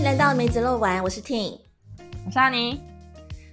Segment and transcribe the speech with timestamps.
[0.00, 1.60] 迎来到梅子肉丸，我是 Ting，
[2.24, 2.80] 我是阿妮。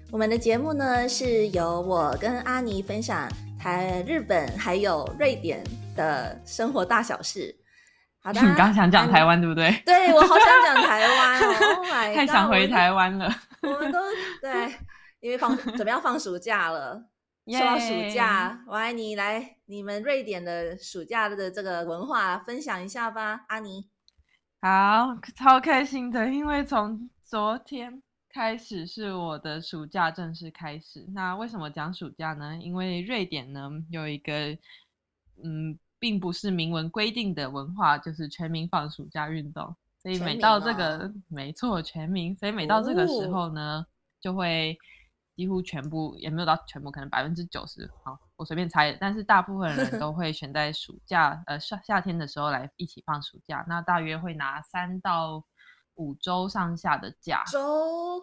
[0.10, 3.30] 我们的节目呢是由我跟阿妮分享
[3.60, 5.62] 台、日本还有瑞典
[5.94, 7.54] 的生活大小事。
[8.20, 9.70] 好的，你刚想讲台湾对不对？
[9.86, 13.30] 对，我好想讲台湾 哦，太想回台湾了。
[13.64, 14.00] 我们都
[14.42, 14.74] 对，
[15.20, 17.04] 因为放准备要放暑假了，
[17.52, 23.90] 说到暑假，我爱你来你们瑞典的暑假的这个文化分享一下吧，阿妮。
[24.60, 31.06] 好，超开心的，因为从昨天开始是我的暑假正式开始。
[31.14, 32.58] 那为什么讲暑假呢？
[32.58, 34.58] 因为瑞典呢有一个，
[35.44, 39.76] 嗯，并不是明文规定的文化，就是全民放暑假运动。
[40.00, 42.36] 所以每到这个，没错，全民。
[42.36, 43.86] 所以每到这个时候呢，
[44.20, 44.76] 就会
[45.38, 48.18] 几乎全部，也没有到全部，可能百分之九十，好。
[48.36, 53.64] 我随便猜，但是大部分人都会选在暑假，呃夏夏天的时候来一起放暑假。
[53.68, 55.44] 那大约会拿三到
[55.94, 57.44] 五周上下的假。
[57.52, 58.20] 周，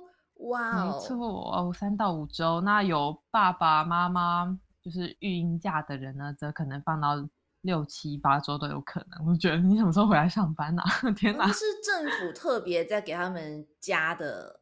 [0.49, 1.17] 哇，没错
[1.53, 2.61] 哦，三到五周。
[2.63, 7.15] 那有爸爸妈妈就是育婴假的人呢，则可能放到
[7.61, 9.25] 六七八周都有可能。
[9.27, 10.85] 我觉得你什么时候回来上班啊？
[11.17, 11.47] 天哪！
[11.49, 14.61] 是政府特别在给他们加的，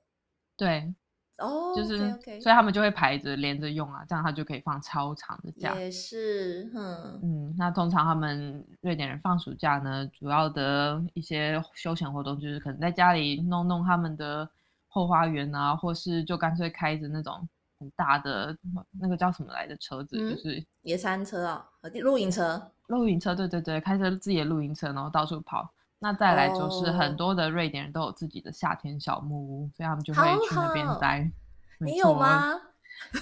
[0.54, 0.94] 对。
[1.42, 1.98] 哦，就是，
[2.40, 5.74] 所以他们就会排着连着用啊，这样他就可以放超长的假。
[5.74, 14.48] 也是，嗯嗯，那通常他们瑞典人放暑假呢，主要的一些休闲活动就是可能在家里弄弄他们的
[14.88, 17.48] 后花园啊，或是就干脆开着那种
[17.80, 18.56] 很大的
[19.00, 21.68] 那个叫什么来的车子，就是野餐车啊，
[22.02, 25.68] 露营车，露营车，对对对，开着自己的露营车，然后到处跑。
[26.02, 31.30] 那再来就是很多的瑞典人都有自己的夏天小木屋，所以他们就会去那边待。
[31.78, 32.60] 你有吗？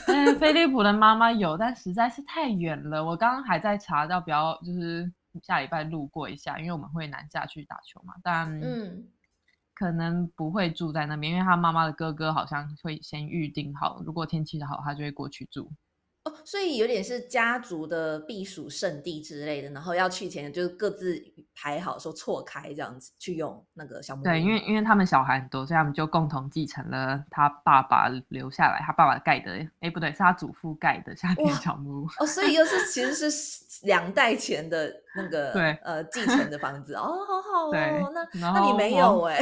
[0.06, 3.05] 嗯，菲利普的妈妈有，但实在是太远了。
[3.05, 8.14] 我刚刚还在查，要不要就是下礼拜路过一下，因为我们会南下去打球嘛。
[8.22, 9.05] 但嗯，
[9.75, 15.71] 可能不会住在那边，因为他妈妈的哥哥好像会先预定好，如果天气好，他就会过去住。
[16.30, 21.20] 哦，所以有点是家族的避暑胜地之类的，然后要去前就是各自
[21.54, 24.24] 排好说错开这样子去用那个小木屋。
[24.24, 32.08] 对，因为因为他们小孩很多，所以他们就共同继承了他爸爸留下来，他爸爸盖的，哎不对，是他祖父盖的夏天小木屋。
[32.18, 36.94] 哦，所以又是其实是两代前的那个对呃继承的房子。
[36.94, 37.71] 哦，好好哦。
[37.72, 39.37] 对，那那你没有哎？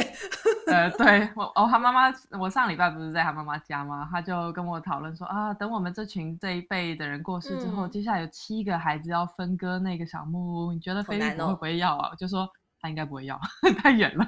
[0.67, 4.07] 呃，对我哦，他妈妈，我上礼拜不是在他妈妈家吗？
[4.09, 6.65] 他就跟我讨论说啊，等我们这群这一。
[6.69, 12.09] 辈的人过世之后，接下来有七个孩子要分割那个小木屋，你觉得菲利普会不会要啊？
[12.11, 12.47] 我就说
[12.81, 13.39] 他应该不会要，
[13.81, 14.25] 太远了。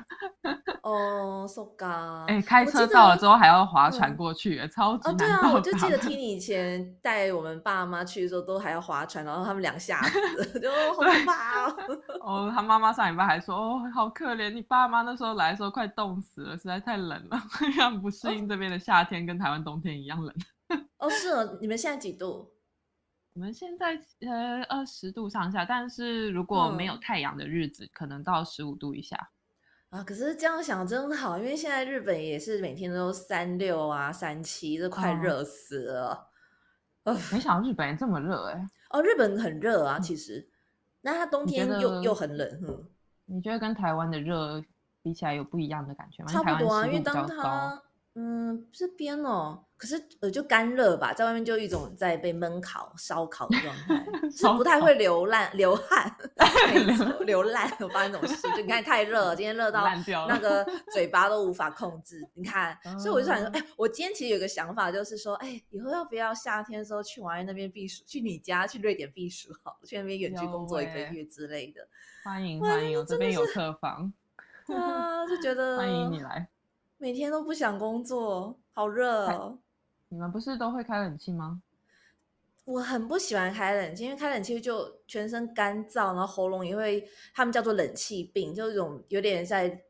[0.83, 2.25] 哦，so ga。
[2.27, 5.17] 哎，开车到了之后还要划船过去，超级难。
[5.17, 11.75] 对啊，我就记得听你以前带我们爸妈去的时候，都还要划船，然后他们两下子， 就好怕哦。
[12.21, 17.39] 哦，他妈妈上礼拜还说，哦，好可怜，你爸妈那时候来的时候快冻死了，实在太冷了，
[17.77, 20.35] 让不适应这边的夏天，跟台湾冬天一样冷。
[20.97, 22.49] 哦，是哦，你们现在几度？
[23.33, 29.31] 我们现在呃二十度上下，但是如果没有太阳的日子，可能到十五度以下。
[29.89, 36.29] 啊，可是这样想真好，因为现在日本也是每天都三六啊、三七，这快热死了。
[37.03, 38.67] 呃，没想到日本这么热哎。
[38.89, 40.49] 哦，日本很热啊，其实，
[41.01, 42.47] 那它冬天又又很冷。
[42.67, 42.85] 嗯，
[43.25, 44.61] 你觉得跟台湾的热
[45.01, 46.31] 比起来有不一样的感觉吗？
[46.31, 47.81] 差不多啊，因为当它
[48.15, 49.63] 嗯这边哦。
[49.81, 56.15] 可是呃，就干热吧，在外面就一种在被闷烤、烧烤的状态， 是不太会流烂、流汗、
[57.25, 57.67] 流烂。
[57.79, 59.83] 我发生这种事，就你看太热，今天热到
[60.27, 62.21] 那个嘴巴都无法控制。
[62.35, 71.81] 你看， 所以我就想说，哎，我今天其实有个想法，就是说，哎，以后要不要夏天的时候去玩那边避暑，去你家去瑞典避暑，好，去那边远距工作一个月之类的。
[72.23, 74.13] 欢迎欢迎，我这边有客房。
[74.67, 76.47] 啊，就觉得欢迎你来，
[76.99, 79.57] 每天都不想工作，好热。
[80.11, 81.61] 你们不是都会开冷气吗？
[82.65, 89.81] 我很不喜欢开冷气，因为开冷气就全身干燥，然后喉咙也会，他们叫做冷气病，就是一种有点在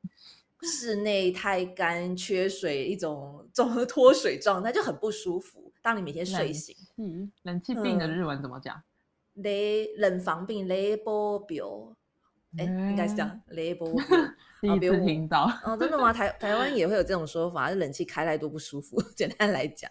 [0.61, 5.73] 室内太干、缺水一种综合脱水状态，就很不舒服。
[5.81, 8.79] 当你每天睡醒，嗯，冷气病的日文怎么讲？
[9.33, 11.95] 雷冷房病，雷波表，
[12.59, 14.05] 哎，应该是这样雷波表。
[14.61, 16.13] 第一次听到哦，真的吗？
[16.13, 19.01] 台台湾 也会有这种说法，就冷气开太多不舒服。
[19.17, 19.89] 简单来讲。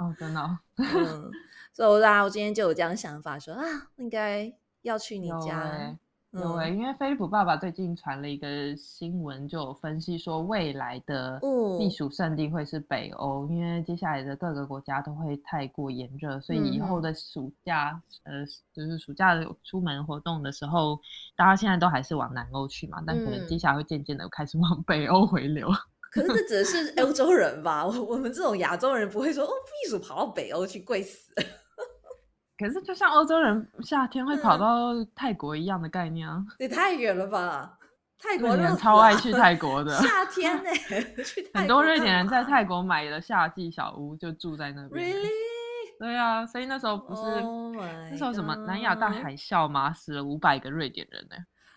[0.00, 1.30] 哦，真的，嗯，
[1.74, 3.62] 所以我啊，我今天就有这样想法，说啊，
[3.96, 4.50] 应该
[4.80, 5.94] 要去你家。
[6.32, 11.40] 有哎，因为飞利浦爸爸最近传了一个新闻，就有分析说未来的
[11.76, 21.00] 避暑胜地会是北欧，因为接下来的各个国家都会太过炎热，所以以后的暑假，呃，就是暑假的出门活动的时候，
[21.34, 25.68] 大家现在都还是往南欧去嘛，但可能接下来会渐渐的开始往北欧回流。
[26.10, 27.86] 可是这只是欧洲人吧？
[27.86, 31.32] 我我们这种亚洲人不会说哦，避暑跑到北欧去贵死。
[32.58, 37.78] 可是就像欧洲人夏天会跑到泰国一样的概念啊，也太远了吧？
[38.18, 40.70] 泰国人超爱去泰国的，夏天 呢，
[41.54, 45.14] 很多瑞典人在泰国买了夏季小屋就住在那边。
[45.14, 45.28] Really？
[45.98, 47.22] 对啊，所以那时候不是
[48.10, 49.92] 那时候什么南亚大海啸吗？
[49.94, 51.36] 死了五百个瑞典人呢。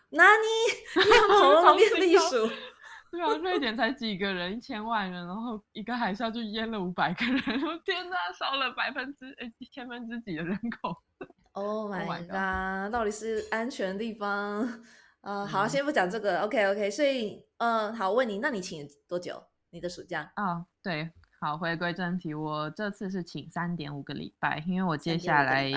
[0.10, 2.50] 那你你 跑到那边避暑？
[3.14, 7.42] 对啊，瑞典才几个人，一千万人，然后一个海啸就淹了五百个人，
[7.86, 10.98] 天哪，少了百分之诶一千分之几的人口。
[11.52, 12.92] Oh my god！
[12.92, 14.68] 到底是安全的地方？
[15.22, 16.90] 呃，好，先不讲这个，OK OK。
[16.90, 19.44] 所以，呃，好，问你，那你请多久？
[19.70, 20.32] 你的暑假？
[20.34, 21.12] 啊，对。
[21.44, 25.70] 好，回归正题，我这次是请三点五个礼拜，因为我接下来，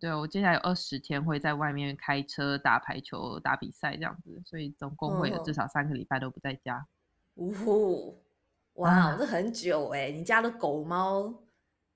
[0.00, 6.86] 对我接下来有二十天会在外面开车打排球、打比赛这样子，所以总共会有至少三个礼拜都不在家。
[7.34, 8.18] 呜呼，
[8.76, 10.10] 哇，这很久哎！
[10.10, 11.34] 你家的狗猫？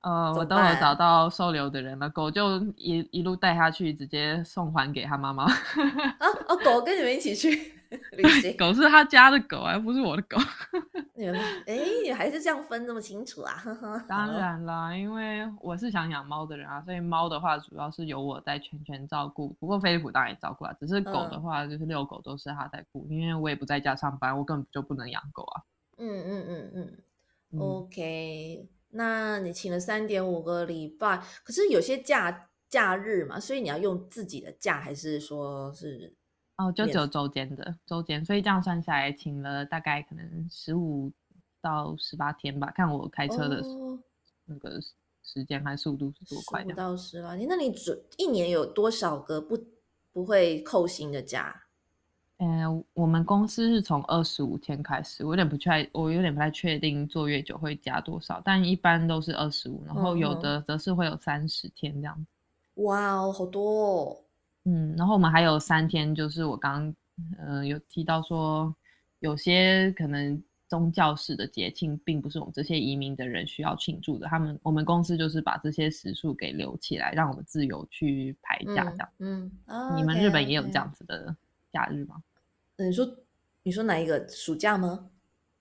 [0.03, 5.45] 呃，我都有找到收留的人了，狗就一一路带它去，直接送还给他妈妈。
[5.45, 5.55] 啊
[6.47, 7.73] 哦，狗跟你们一起去
[8.17, 8.57] 旅行？
[8.57, 10.37] 狗是他家的狗，而不是我的狗。
[11.67, 13.63] 哎，还是这样分这么清楚啊？
[14.09, 19.49] 当然啦，因为我是想养猫的人啊，所以猫的话主要是由我在全权照顾。
[19.61, 25.63] 不过飞利浦当然也照顾啊，只是狗的话就是遛狗都是他在顾，因为我也不在家上班，我根本就不能养狗啊。
[25.97, 26.45] 嗯嗯
[26.75, 26.99] 嗯
[27.53, 28.69] 嗯，OK。
[28.91, 36.15] 那你请了三点五个礼拜，可是有些假假日嘛，所以你要用自己的假，还是说是
[36.59, 41.11] 哦，就只有周间的周间，所以这样算下来，请了大概可能十五
[41.61, 43.63] 到十八天吧，看我开车的
[44.45, 44.81] 那个
[45.23, 46.63] 时间和速度是多快。
[46.63, 49.57] 十五到十八天，那你准一年有多少个不
[50.13, 51.63] 不会扣薪的假？
[52.39, 62.27] 嗯，我们公司是从二十五天开始，我有点不确，我有点不太确定做越久会加多少，但一般都是二十五，然后有的则是会有三十天这样。
[62.75, 64.17] 哇哦，好多哦。
[64.65, 66.95] 嗯，然后我们还有三天，就是我刚
[67.39, 68.75] 嗯有提到说，
[69.21, 79.09] 有些可能宗教式的节庆，并不是我们这些移民的人需要庆祝的，他们我们公司就是把这些时数给留起来，让我们自由去排假这样。
[79.19, 79.51] 嗯，
[79.97, 81.35] 你们日本也有这样子的
[81.73, 82.23] 假日吗？
[82.77, 83.09] 你说，
[83.63, 85.09] 你说哪一个暑假吗？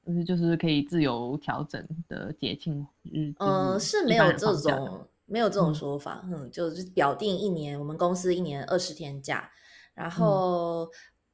[0.06, 3.34] 嗯，就是可以自由调整的节庆日。
[3.40, 6.28] 嗯，是没有这种没有这种说法。
[6.32, 9.48] 嗯，就是表定一年，我们公司一年二十天假，
[9.94, 10.90] 然后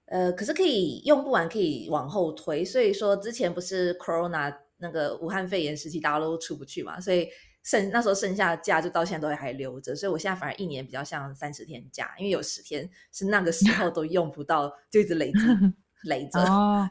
[0.07, 2.65] 呃，可是可以用不完，可以往后推。
[2.65, 7.29] 所以说之前不是 Corona 那个武汉肺炎时期，大家都出不去嘛，所以
[7.63, 9.95] 剩那时候剩下的假就到现在都还留着。
[9.95, 15.39] 所以我现在反而一年比较像三十天假，因为有十天是那个时候都用不到，就一直累积。
[16.03, 16.41] 累着，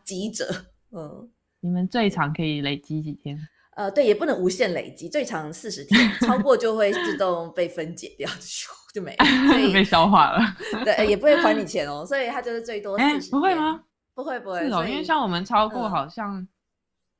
[0.06, 0.46] 积着，
[0.90, 3.38] 嗯，你们最长可以累积几天？
[3.75, 10.41] 呃，对，也不能无限累积，最长四十天，超过就会自动被分解掉，咻就没了，所以 被消化了。
[10.85, 13.31] 对，也不会还你钱哦， 所以它就是最多四十。
[13.31, 13.83] 不会吗？
[14.15, 14.61] 不会，不会。
[14.67, 16.47] 是哦，因为像我们超过，好像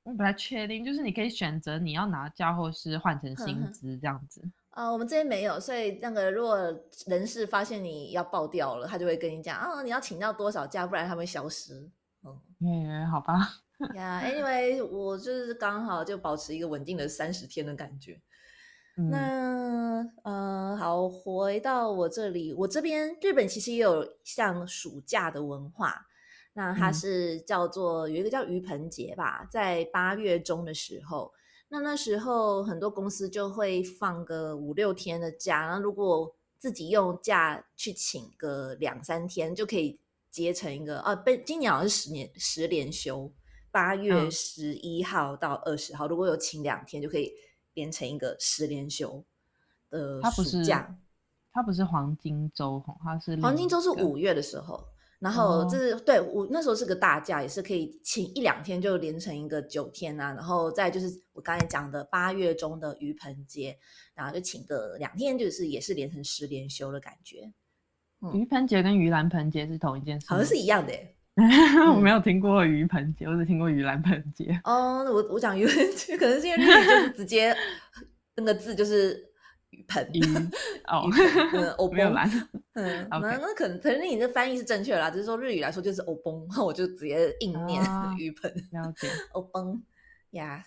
[0.03, 4.43] 我不太确定，就是你可以选择你要拿假，或是换成薪资这样子。
[4.71, 6.59] 啊，我们这边没有，所以那个如果
[7.07, 11.91] 人事发现你要爆掉了，他就会跟你讲啊，你要请到多少假，不然他会消失。
[12.61, 13.62] 嗯，好吧。
[13.95, 18.21] 呀， Anyway，我就是刚好就保持一个稳定的三十天的感觉。
[19.11, 26.07] 那呃，好，回到我这里，我这边日本其实也有像暑假的文化，
[26.53, 31.33] 那它是叫做有一个叫鱼盆节吧，在八月中的时候。
[31.69, 39.99] 那那时候很多公司就会放个五六天的假，然后如果自己用假去请个两三天，就可以
[40.31, 43.33] 结成一个啊，被今年好像是十年十连休，
[43.73, 47.33] 八月十一号到二十号，如果有请两天，就可以
[47.75, 49.25] 连成一个十连休
[49.91, 50.97] 的暑假。
[51.53, 54.87] 它不是黄金周，它是黄金周是五月的时候。
[55.19, 60.35] 然后这是对我那时候是个大假，也是可以请一两天就连成一个九天啊。
[60.35, 63.79] 然后再就是我刚才讲的八月中的鱼盆节，
[64.15, 67.53] 然后就请个两天，就是也是连成十连休的感觉。
[68.35, 70.93] 鱼盆节跟盂兰盆节是同一件事，好像是一样的。
[71.95, 74.61] 我没有听过鱼盆节，我只听过盂兰盆节。
[74.65, 77.57] 哦，我我讲鱼盆节，可能是因为日语就是直接
[78.37, 79.31] 那个字就是。
[79.89, 80.07] 盆
[80.87, 81.09] 哦，
[81.79, 82.29] 欧 没有啦，
[82.75, 87.83] 嗯，那那可能可能你这翻译是正确啦，只是说日语来说就是欧崩，那我就直接硬念
[88.19, 89.83] 鱼盆，了解欧崩
[90.33, 90.63] 呀。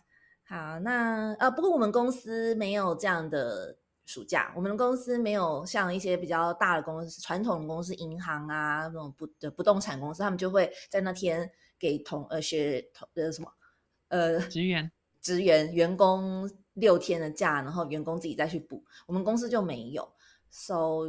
[0.47, 13.51] 好，那呃，不过我们公司没有这样的暑假，我们的公司没有像一些比较大的公司、传统的公司、银行啊那种不的不动产公司，他们就会在那天给同呃学同呃什么。
[14.09, 18.83] 呃职员职员员工六天的假，然后员工自己再去补。
[19.07, 20.07] 我们公司就没有
[20.51, 21.01] ，so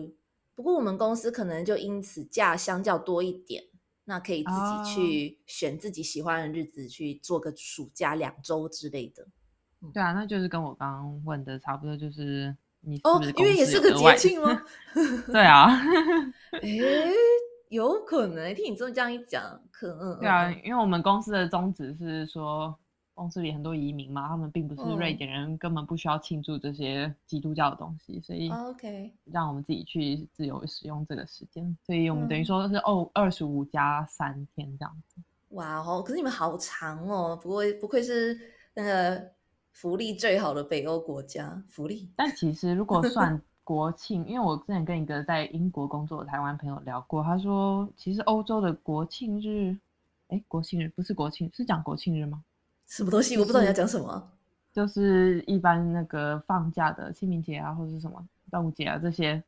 [0.55, 3.63] 不过我们公司可能就因此假相较多一点，
[4.05, 9.29] 那可以自己去选自己喜欢的日子去做个暑假两周之类的。
[9.93, 12.57] 对啊，那就是跟我刚刚问的差不多，就是
[12.87, 14.63] 你哦，因为也是个节庆吗？
[15.27, 15.69] 对啊，
[16.63, 16.69] 哎，
[17.69, 22.75] 有可能听你这么这样一讲，可能对啊，因为我们公司的宗旨是说。
[23.19, 35.19] 公司里很多移民嘛，他们并不是瑞典人，根本不需要庆祝这些基督教的东西，所以 OK 让我们自己去自由使用这个时间，所以我们等于说是哦二十五加三天这样子。
[35.53, 38.39] 哇哦，可是你们好长哦，不过不愧是
[38.75, 39.27] 那个
[39.77, 42.09] 福利最好的北欧国家，福利。
[42.17, 49.77] 但其实如果 算国庆，因为我之前跟一个在英国工作的台湾朋友聊过，他说其实欧洲的国庆日，
[50.29, 52.43] 哎，国庆日不是国庆，是讲国庆日吗？
[52.87, 53.37] 什么东西？
[53.37, 54.31] 我不知道你要讲什么。
[54.73, 59.43] 就是一般那个放假的清明节啊，或者是什么端午节啊这些，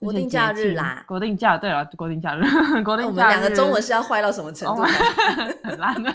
[0.00, 1.04] 国定假日啦。
[1.06, 2.42] 国定假对了，国定假日，
[2.82, 3.06] 国定假日。
[3.06, 4.82] 我们两个中文是要坏到什么程度？
[5.62, 6.12] 很烂的，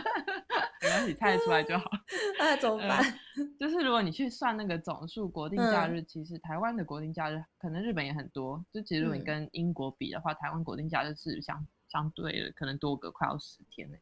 [0.81, 1.89] 没关系，猜得出来就好。
[2.39, 3.03] 那怎么办？
[3.59, 8.63] 就是如果你去算那个总数国定假日，其实台湾的国定假日可能日本也很多。
[8.73, 13.97] 就其实如果你跟英国比的话，台湾国定假日是相相对的可能多个快要十天呢。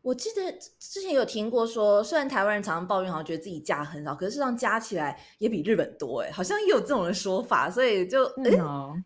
[0.00, 8.50] 我记得之前有听过说，虽然台湾人常常抱怨，好像觉得自己假很少，可是事实上加起来也比日本多，哎，好像也有这种的说法，所以就哎，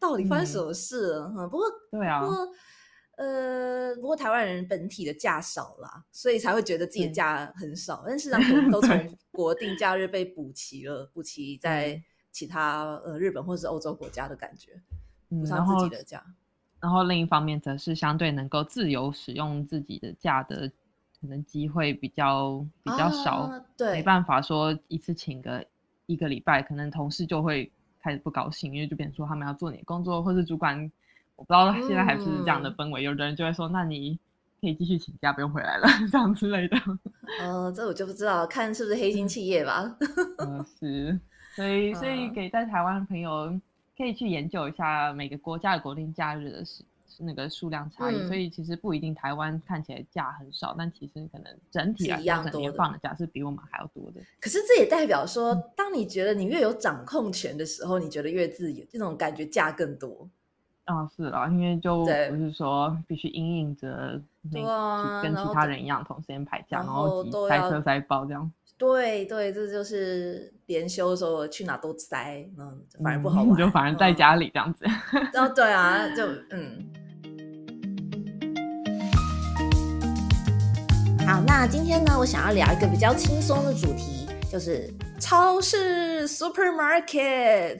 [0.00, 1.28] 到底发生什么事了？
[1.32, 2.48] 哈，不过对啊，不过
[3.16, 14.80] 呃，不过台湾人本体的假少啦，所以才会觉得自己的假很少，但是实上 都从国定假日被补齐了，补齐在其他呃日本或是欧洲国家的感觉，
[15.28, 16.24] 补上自己的假。
[16.80, 20.70] 然后另一方面则是相对能够自由使用自己的假的。
[21.18, 25.64] 可能机会比较比较少，对，没办法说一次请个
[26.04, 30.92] 一个礼拜，可能同事就会开始不高兴，因为就变成说他们要做你的工作，或是主管，
[31.36, 34.18] 我不知道现在还是这样的氛围，有的人就会说，那你
[34.60, 36.76] 可以继续请假，不用回来了， 这样之类的。
[37.40, 39.96] 呃， 这我就不知道，看是不是黑心企业吧。
[40.38, 41.20] 嗯，是，
[41.54, 43.58] 所以所以给在台湾的朋友
[43.96, 46.84] 可以去研究一下每个国家的国定假日的事。
[47.18, 54.20] 那个数量差异，所以其实不一定台湾看起来假很少，但其实可能整体来讲，整年放的假是比我们还要多的。
[54.38, 60.28] 可是这也代表说，当你觉得你越有掌控权的时候，你觉得越自由，这种感觉假更多。
[60.86, 64.20] 啊，是啦，因为就不是说必须应应着
[64.52, 68.50] 那跟其他人一样同时间排假，然后塞车塞爆这样。
[68.78, 74.84] 对对，这就是连休的时候去哪都塞，嗯，反而不好 玩，就反而在家里这样子。
[75.34, 76.86] 哦，对啊，就嗯。
[81.26, 84.15] 好，那今天呢，我想要聊一个比较轻松的主题，
[84.56, 87.78] 就是超市 （supermarket）。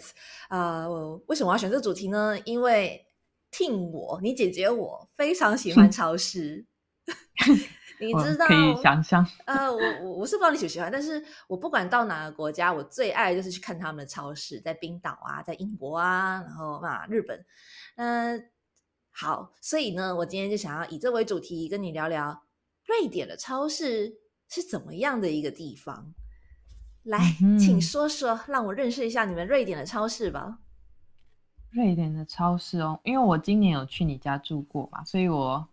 [0.49, 0.87] 啊，
[1.27, 2.39] 为什么要选这个主题呢？
[2.45, 3.03] 因为
[3.51, 6.67] 听我，你姐姐我非常喜欢超市。
[7.99, 8.47] 你知道？
[8.47, 9.27] 可以想象。
[9.47, 17.43] 呃，我我我是不知道你喜不喜欢，但是我不管到哪个国家，我最爱就是去看他们的超市，在冰岛啊，在英国啊，然后嘛日本。
[17.97, 18.51] 嗯，
[19.11, 22.43] 好，所以呢，我今天就想要以这为主题，跟你聊聊。
[22.85, 26.13] 瑞典的超市是怎么样的一个地方？
[27.07, 27.19] 来，
[27.59, 30.59] 请说说，让我认识一下你们瑞典的超市吧。
[31.71, 35.69] 瑞典的超市哦，因为我今年有去你家住过嘛，所以我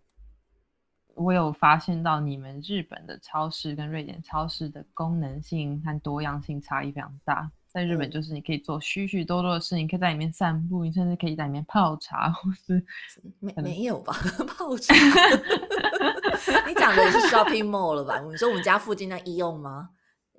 [1.16, 7.50] 我有发现到你们日本的超市跟瑞典超市的功能性和多样性差异非常大。
[7.68, 12.86] 在日本，就是你可以做许许多多的事，你可以在里面散步，你甚至可以在里面泡茶，或是
[13.42, 14.14] 没没有吧？
[14.46, 14.94] 泡茶？
[16.68, 18.20] 你讲的是 shopping mall 了吧？
[18.20, 19.90] 你说我们家附近那医用吗？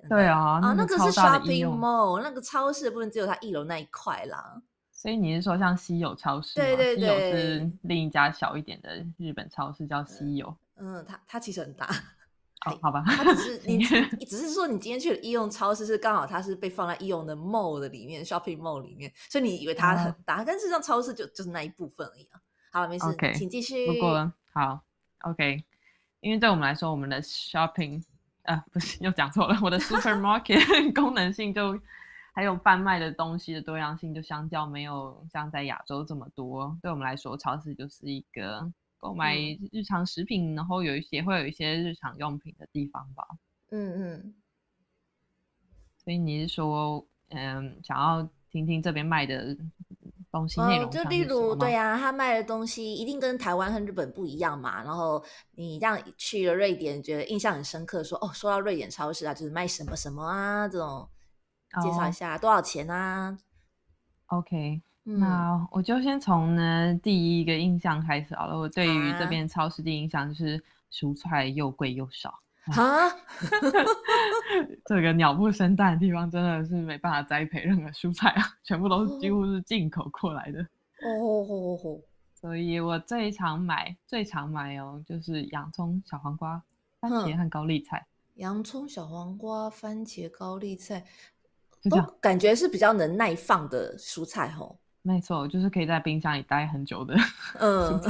[0.09, 4.61] 对啊，啊，那个是 shopping mall，那个超市部分只有它一楼那一块啦。
[4.91, 6.55] 所以你是说像西友超市？
[6.55, 10.55] 对对对，是另一家小一点的日本超市叫西友。
[10.77, 11.87] 嗯，它它其实很大。
[12.65, 13.77] 好好吧，它只是你，
[14.17, 22.41] 你只是说你今天去了医用超市，是刚好它是被放在医用的 mall 的里面，shopping mall 里面，所以你以为它很大，但是上超市就就是那一部分而已啊。
[22.71, 23.85] 好了，没事，请继续。
[23.85, 24.81] 不过好
[25.25, 25.63] ，OK，
[26.21, 28.01] 因为对我们来说，我们的 shopping
[28.45, 31.79] 啊，不是又讲错了，我的 supermarket 功能性就
[32.33, 36.77] 还有贩卖的东西的多样性，就相较没有像在亚洲这么多。
[36.81, 38.71] 对我们来说，超市就是一个。
[38.97, 39.37] 购买
[39.71, 43.23] 日常食品，然后有一些会有一些日常用品的地方吧。
[43.69, 44.35] 嗯嗯。
[46.03, 49.55] 所以你是说，嗯，想要听听这边卖的
[50.35, 51.55] 东西内容哦，就例如？
[51.55, 54.83] 对呀、他卖的东西一定跟台湾和日本不一样嘛。
[54.83, 55.23] 然后
[55.55, 61.07] 你这样去了瑞典，觉得印象很深刻说，哦，说到瑞典超市啊，就是卖什么什么啊，这种
[61.81, 63.37] 介绍一哦下多少钱啊
[64.27, 68.59] ？OK，嗯，那我就先从呢第一个印象开始好了。
[68.59, 70.61] 我对于这啊边超市第一印象就是
[70.91, 72.33] 蔬菜又贵又少。
[72.73, 73.09] 哈，
[74.85, 80.59] 这个鸟不生蛋的地方真的是没办法栽培任何蔬菜啊，全部都是几乎是进口过来的。
[80.61, 81.99] 哦哦哦哦，
[82.33, 86.61] 所以我最常买、最常买哦，就是洋葱、小黄瓜、
[87.01, 88.05] 番茄和高丽菜，
[88.35, 91.03] 洋葱、小黄瓜、番茄、高丽菜，
[91.89, 92.01] 都。
[92.19, 94.75] 感觉是比较能耐放的蔬菜哦。
[95.03, 97.15] 没错，就是可以在冰箱里待很久的
[97.59, 98.01] 嗯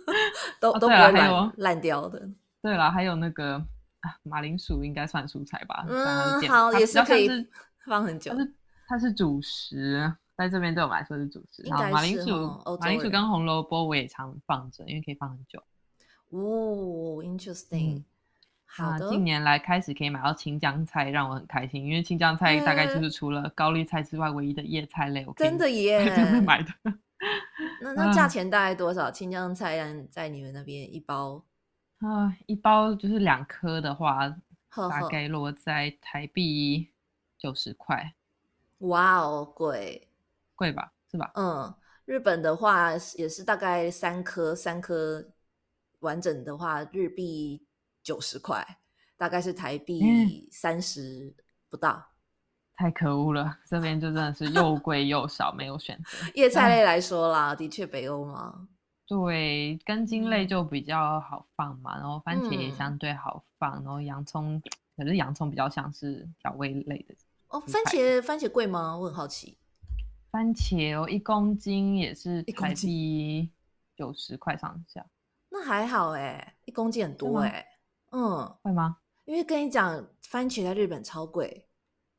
[0.60, 2.28] 都都不会烂烂掉的。
[2.60, 3.64] 对了，还有那个啊，
[4.22, 5.84] 马铃薯应该算蔬菜吧？
[5.88, 7.28] 嗯，好，也是可以
[7.86, 8.38] 放很久它。
[8.38, 8.54] 是
[8.88, 11.62] 它是主食，在这边对我们来说是主食。
[11.70, 12.32] 好，应该是马铃薯
[12.64, 15.62] 哦，马铃薯跟红萝卜我也常放着，因为可以放很久。
[16.30, 17.96] 哦，interesting。
[17.98, 18.04] 嗯
[18.74, 26.00] 好的，啊近年来开始可以买到青江菜，让我很开心，因为青江菜大概就嗯是除了高丽菜之外唯一的叶菜类，真的在耶
[26.40, 26.72] 买的。
[27.82, 29.10] 那 那价啊钱大概多少？
[29.10, 31.44] 青江菜在在你们那边一包？
[32.02, 34.28] 啊，一包就是两颗的话，
[34.74, 36.90] 大概落在台币
[37.38, 38.14] 九十块，
[38.78, 40.08] 哇哦，贵。
[40.56, 40.92] 贵吧？
[41.10, 41.30] 是吧？
[41.34, 41.72] 嗯，
[42.04, 45.24] 日本的话也是大概三颗，三颗
[46.00, 47.64] 完整的话，日币
[48.02, 48.66] 九十块，
[49.16, 51.32] 大概是台币三十
[51.68, 52.04] 不到。
[52.74, 56.18] 太可恶了，这边就真的是又贵又少，没有选择。
[56.34, 58.66] 叶菜类来说啦，的确北欧嘛。
[59.06, 64.62] 对，根茎类嗯就比较好放嘛，然后番茄也嗯相对好放，然后洋葱，
[64.96, 67.14] 可是洋葱比较像是调味类的。
[67.48, 68.96] 哦，番茄番茄贵吗？
[68.96, 69.58] 我很好奇。
[70.30, 73.50] 番茄哦，一公斤也是台币
[73.94, 75.04] 九十块上下，
[75.50, 77.66] 那还好哎，一公斤很多吗哎。
[78.12, 78.96] 嗯，会吗？
[79.24, 81.68] 因为跟你讲，番茄在日本超贵，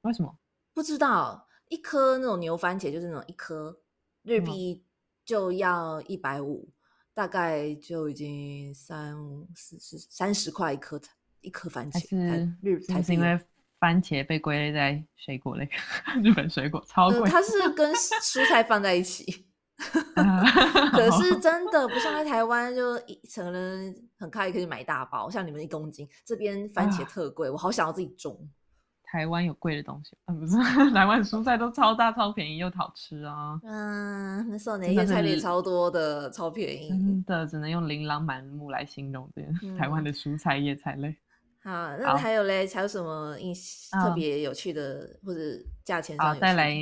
[0.02, 0.38] 为什么？
[0.74, 3.80] 不知道一颗那种牛番茄就是那种一颗
[4.22, 4.86] 日嗯币
[5.26, 6.70] 就要一百五，
[7.14, 9.16] 大概就已经三
[9.56, 11.00] 四十三十块一颗
[11.42, 13.40] 一颗番茄，日台币是因为
[13.80, 15.70] 番茄被归类在水果类？
[16.24, 19.46] 日本水果超呃，贵，它是 跟蔬菜放在一起，
[20.92, 28.50] 可是真的不像在台湾，就一成人很快可以买一大包，像你们一公斤，这边番茄啊特贵，我好想要自己种。
[29.14, 30.58] 台湾有贵的东西，嗯，不是，
[30.92, 36.90] 台湾蔬菜都超大、超便宜又好吃啊，嗯，那时候那些菜类超多的，超便宜。
[36.90, 39.48] 真的只能用琳琅满目来形容这个
[39.78, 41.16] 台湾嗯的蔬菜叶菜类。
[41.64, 41.70] 好，
[42.02, 45.40] 那好还有嘞，还有什么印特嗯别有趣的，或者
[45.84, 46.74] 价钱上好，再来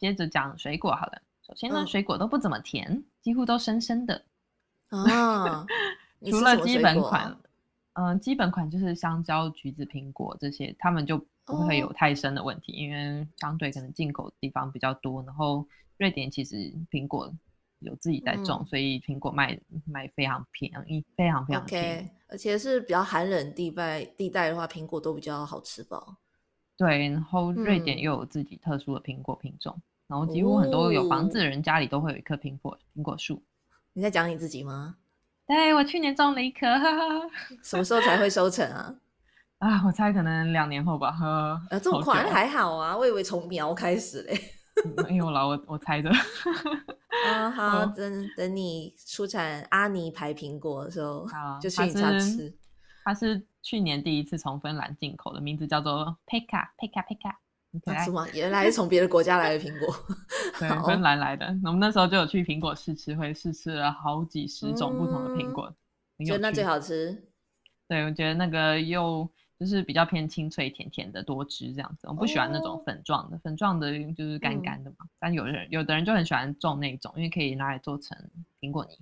[0.00, 1.22] 接着讲水果好了。
[1.46, 4.20] 首先呢，嗯水果都不怎么甜，几乎都生生的。
[4.88, 5.64] 啊？
[6.18, 7.38] 你除了基本款
[7.92, 15.22] 嗯、基本款就是香蕉、橘子、苹果这些，他们就不会有哦太深的问题，因为相对可能进口的地方比较多。
[15.24, 16.56] 然后瑞典其实
[16.90, 17.32] 苹果
[17.80, 22.08] 有自己在种，嗯所以苹果卖卖非常便宜，非常非常便宜。
[22.28, 26.18] 而且是比较寒冷地带地带的话，苹果都比较好吃吧？
[26.76, 33.42] 对，然后瑞典嗯又有自己特殊的苹果品种，然后几乎很多有房子的哦人家里都会有一棵苹果苹果树。
[33.94, 34.96] 你在讲你自己吗？
[35.46, 37.30] 对我去年种了一棵，哈哈哈。
[37.62, 38.94] 什么时候才会收成啊？
[39.58, 44.40] 啊，我猜可能两年后吧，呵，呃，这么好快，还好啊，我以为从苗开始嘞。
[45.04, 46.08] 没有啦，我我猜的。
[47.26, 52.54] 啊， 好，哦等等你出产阿尼牌苹果的时候好，就去它你家吃。
[53.04, 57.34] 它是去年第一次从芬兰进口的，名字叫做 Pekka Pekka Pekka，
[57.72, 58.10] 很可爱啊什。
[58.12, 58.28] 么？
[58.32, 59.92] 原来是从别的国家来的苹果。
[60.60, 61.46] 对， 芬兰来的。
[61.64, 65.74] 我们那时候就有去苹果试吃会，试吃了好几十种不同的苹嗯果，
[66.24, 67.24] 觉得那最好吃。
[67.88, 75.06] 对，我觉得那个又就是比较偏清脆甜甜的多汁这样子，我不喜欢那种哦粉状的，粉状的就是干嗯干的嘛。
[75.18, 78.16] 但有人有的人就很喜欢种那种，因为可以拿来做成
[78.60, 78.96] 苹果泥。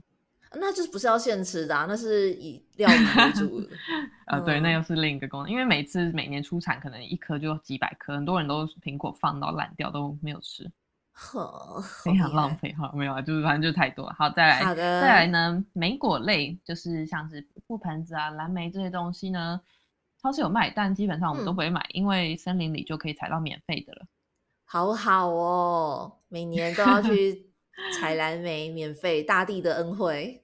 [0.58, 1.84] 那就是不是要现吃的啊？
[1.86, 3.68] 那是以料理为主的。
[4.28, 10.70] 呃，对，那嗯又是另一个功能，因为每次每年出产可能一颗就几百颗，很多人都苹果放到烂掉都没有吃，
[11.12, 12.72] 呵，非常浪费。
[12.72, 12.90] 哈。
[12.94, 14.14] 没有啊，就是反正就太多了。
[14.16, 19.60] 好，再来，好的再来呢，莓果类就是像是覆盆子啊、蓝莓这些东西呢，
[20.26, 24.04] 超市有卖，但基本上我们都嗯不会买，因为森林里就可以采到免费的了。
[24.64, 27.46] 好好哦，每年都要去
[27.96, 30.42] 采蓝莓，免费，大地的恩惠。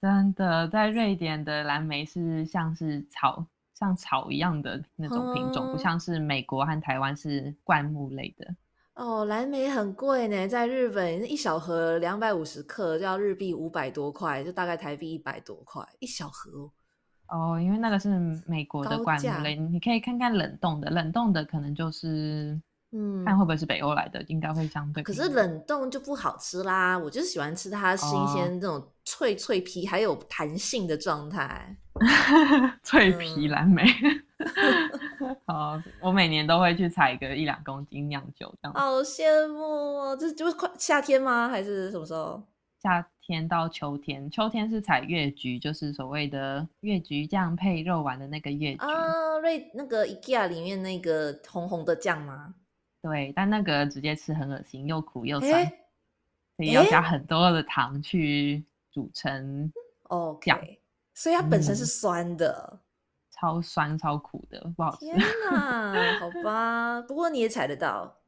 [0.00, 8.56] 真的，在瑞典的蓝莓是像是草，像草一样的那种品种，不哦像是美国和台湾是灌木类的。
[8.94, 16.50] 哦，蓝莓很贵呢，在日本一小盒两百五十克就要日币五百多块，就大概台币一百多块一小盒。
[16.62, 16.72] 哦，
[17.62, 18.08] 因为那个是
[18.46, 22.60] 美国的罐类，你可以看看冷冻的，冷冻的可能就是
[22.92, 25.02] 嗯，看会不会是北欧来的，应该会相对。
[25.02, 31.76] 可是冷冻就不好吃啦，我就喜欢吃它新鲜这种脆脆皮还有弹性的状态。
[32.82, 33.84] 脆皮蓝莓。
[35.46, 38.72] 好，我每年都会去采个一两公斤酿酒，这样。
[38.72, 40.16] 好羡慕哦！
[40.18, 41.48] 这就是快夏天吗？
[41.48, 42.42] 还是什么时候？
[42.82, 49.38] 夏天到秋天，秋天是采月菊，就是所谓的月菊酱配肉丸的那个月菊啊。
[49.38, 52.52] 瑞那个 IKEA 里面那个红红的酱吗？
[53.00, 55.64] 对，但那个直接吃很恶心，又苦又酸，
[56.56, 59.72] 所以要加很多的糖去煮成
[60.08, 60.60] 哦酱，
[61.14, 62.80] 所以它本身是酸的。
[63.30, 65.06] 超酸超苦的，不好吃。
[65.06, 65.16] 天
[65.50, 67.00] 哪，好吧。
[67.00, 68.19] 不过你也采得到。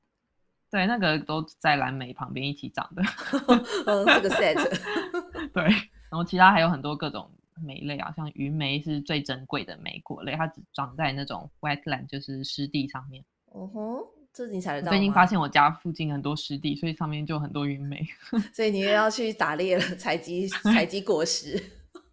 [0.72, 3.02] 对，那个都在蓝莓旁边一起长的。
[3.85, 4.56] 嗯，这个 set。
[5.52, 7.30] 对，然后其他还有很多各种
[7.62, 13.22] 莓类啊，像云莓是最珍贵的莓果类，它只长在那种 wetland，就是湿地上面。
[13.50, 18.02] 哦吼，这你才知道最近发现我家附近很多湿地，所以上面就很多云莓。
[18.54, 21.62] 所以你又要去打猎了，采集采集果实。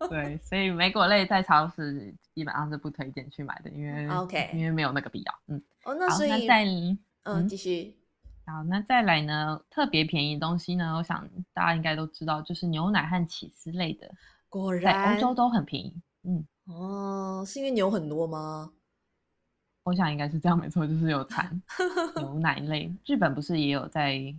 [0.09, 5.33] 对，所以莓果类在超市基本上是不推荐去买的，因为 OK，因为没有那个必要。
[5.47, 6.65] 嗯，哦，那所以再
[7.23, 7.95] 嗯继续。
[8.49, 9.61] 好，那再来呢？
[9.69, 10.95] 特别便宜的东西呢？
[10.97, 14.09] 我想大家应该都知道，就是牛奶和起司类的，
[14.49, 15.93] 果然在欧洲都很便宜。
[16.23, 18.71] 嗯，哦，是因为牛很多吗？
[19.83, 21.61] 我想应该是这样，没错，就是有产
[22.15, 22.91] 牛奶类。
[23.05, 24.35] 日本不是也有在？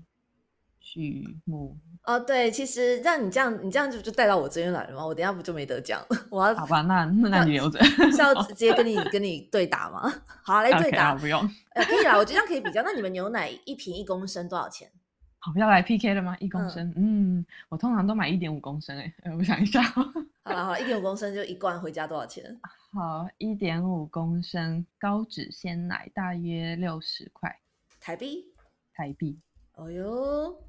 [0.80, 5.06] 畜牧哦，对，其实让你这样，你这样就就带到我这边来了吗？
[5.06, 6.04] 我等下不就没得讲？
[6.30, 10.12] 我要好吧，那那你留着，是要直接跟你跟你对打吗？
[10.42, 11.40] 好，来对打，不用，
[11.74, 12.82] 呃，可以啦，我觉得这样可以比较。
[12.82, 14.90] 那你们牛奶一瓶一公升多少钱？
[15.42, 16.36] 好，要来 PK 了吗？
[16.40, 20.02] 一公升，嗯，我通常都买一点五公升，哎，我想一下，好
[20.44, 22.44] 了好了，一点五公升就一罐，回家多少钱？
[22.92, 27.54] 好，一点五公升高脂鲜奶大约六十块
[28.00, 28.52] 台币，
[28.94, 29.38] 台币，
[29.76, 30.62] 哦哟。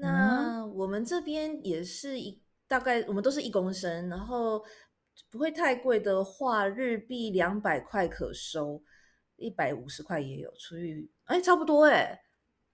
[0.00, 4.64] 那我们这边也是一大概，我们都是一公升，然后
[5.30, 8.82] 不会太贵的话，日币两百块可收，
[9.36, 12.20] 一百五十块也有，除以哎差不多哎，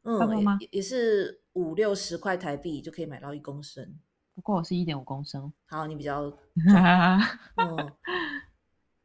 [0.02, 3.98] 嗯，也也是五六十块台币就可以买到一公升。
[4.34, 6.22] 不过我是一点五公升，好，你比较，
[7.56, 7.92] 嗯，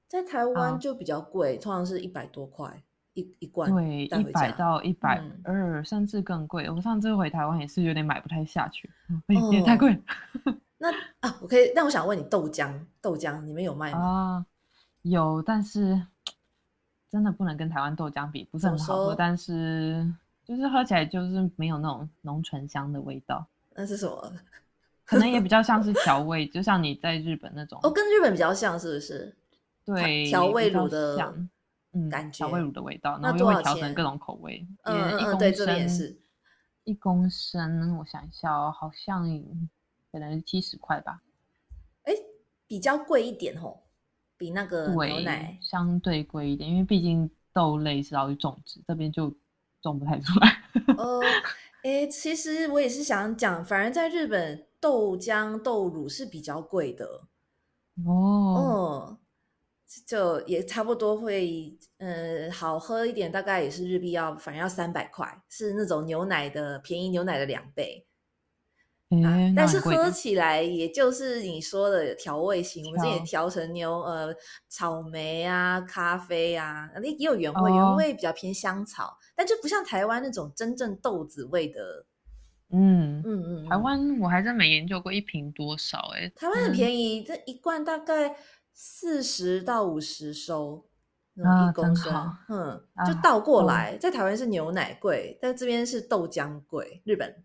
[0.07, 2.84] 在台湾就比较贵，通常是一百多块。
[3.13, 6.69] 一一罐对一百到一百二，甚至更贵。
[6.69, 8.89] 我上次回台湾也是有点买不太下去，
[9.52, 9.97] 也太贵。
[10.78, 14.00] 那啊，我可以，那我想问你，豆浆，豆浆你们有卖吗？
[14.00, 14.45] 啊，
[15.04, 16.02] 有，但是
[17.10, 20.12] 真的不能跟台湾豆浆比，不是很好喝，但是
[20.43, 23.45] 就是喝起来就是没有那种浓醇香的味道。
[23.76, 24.34] 那是什么？
[25.06, 27.78] 可能也比较像是调味，就像你在日本那种。
[27.84, 29.36] 哦，跟日本比较像，是不是？
[29.86, 31.36] 对，调味乳的。
[31.93, 34.65] 嗯，感觉调味乳的味道，然后又会调成各种口味。
[34.84, 36.17] 嗯嗯，对，这边也是。
[36.84, 39.27] 一公升，我想一下哦，好像
[40.12, 41.21] 可能是七十块吧。
[42.04, 42.13] 哎，
[42.65, 43.77] 比较贵一点哦，
[44.36, 49.32] 比那个牛奶相对贵一点，因为毕竟豆类是要去种植，这边就
[49.82, 50.63] 种不太出来。
[50.97, 51.21] 哦，
[51.84, 57.27] 哎，其实我也是想讲，反而在日本豆浆、豆乳是比较贵的。
[58.06, 59.17] 哦。
[60.06, 68.06] 就也差不多会，呃，好喝一点，大概也是日币要，反正要三百块，是那种牛奶的便宜牛奶的两倍。
[69.10, 74.34] 嗯，但是喝起来也就是你说的调味型，我们这也调成牛呃
[74.69, 82.06] 草莓啊、咖啡啊，那也有原味，原味比较偏香草，但就不像台湾那种真正豆子味的。
[82.73, 88.38] 嗯嗯嗯，台湾我还真没研究过一瓶多少哎，台湾很便宜，这一罐大概。
[88.73, 90.86] 四十到五十收，
[91.36, 92.13] 一公升，
[92.49, 97.01] 嗯，就倒过来，在台湾是牛奶贵，但这边是豆浆贵。
[97.05, 97.43] 日本，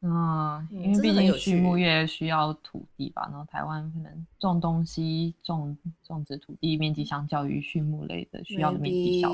[0.00, 9.30] 嗯，因为毕竟畜牧业需要土地吧，然后台湾可能种东西、种种植土地面积相较于畜牧类的需要的面积小。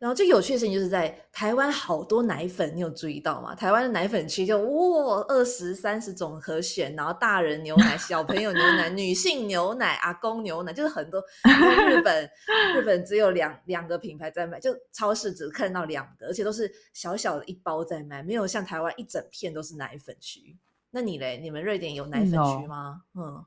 [0.00, 3.54] 然后最有趣的事情就是在台湾好多奶粉，你有注意到吗？
[3.54, 11.22] 台湾的奶粉区就哇二十三十种可选，然后大人牛奶、小朋友牛奶、 女性牛奶、阿公牛奶，就是很多。
[11.90, 12.30] 日本
[12.74, 20.56] 日本只有两两个品牌在卖，就超市只看到两个，而且都是小小的一包在卖，没有像台湾一整片都是奶粉区。
[20.92, 21.36] 那你嘞？
[21.36, 23.02] 你们瑞典有奶粉区吗？
[23.14, 23.44] 嗯，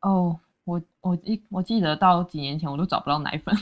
[0.00, 3.54] 哦，我我一我记得到几年前我都找不到奶粉，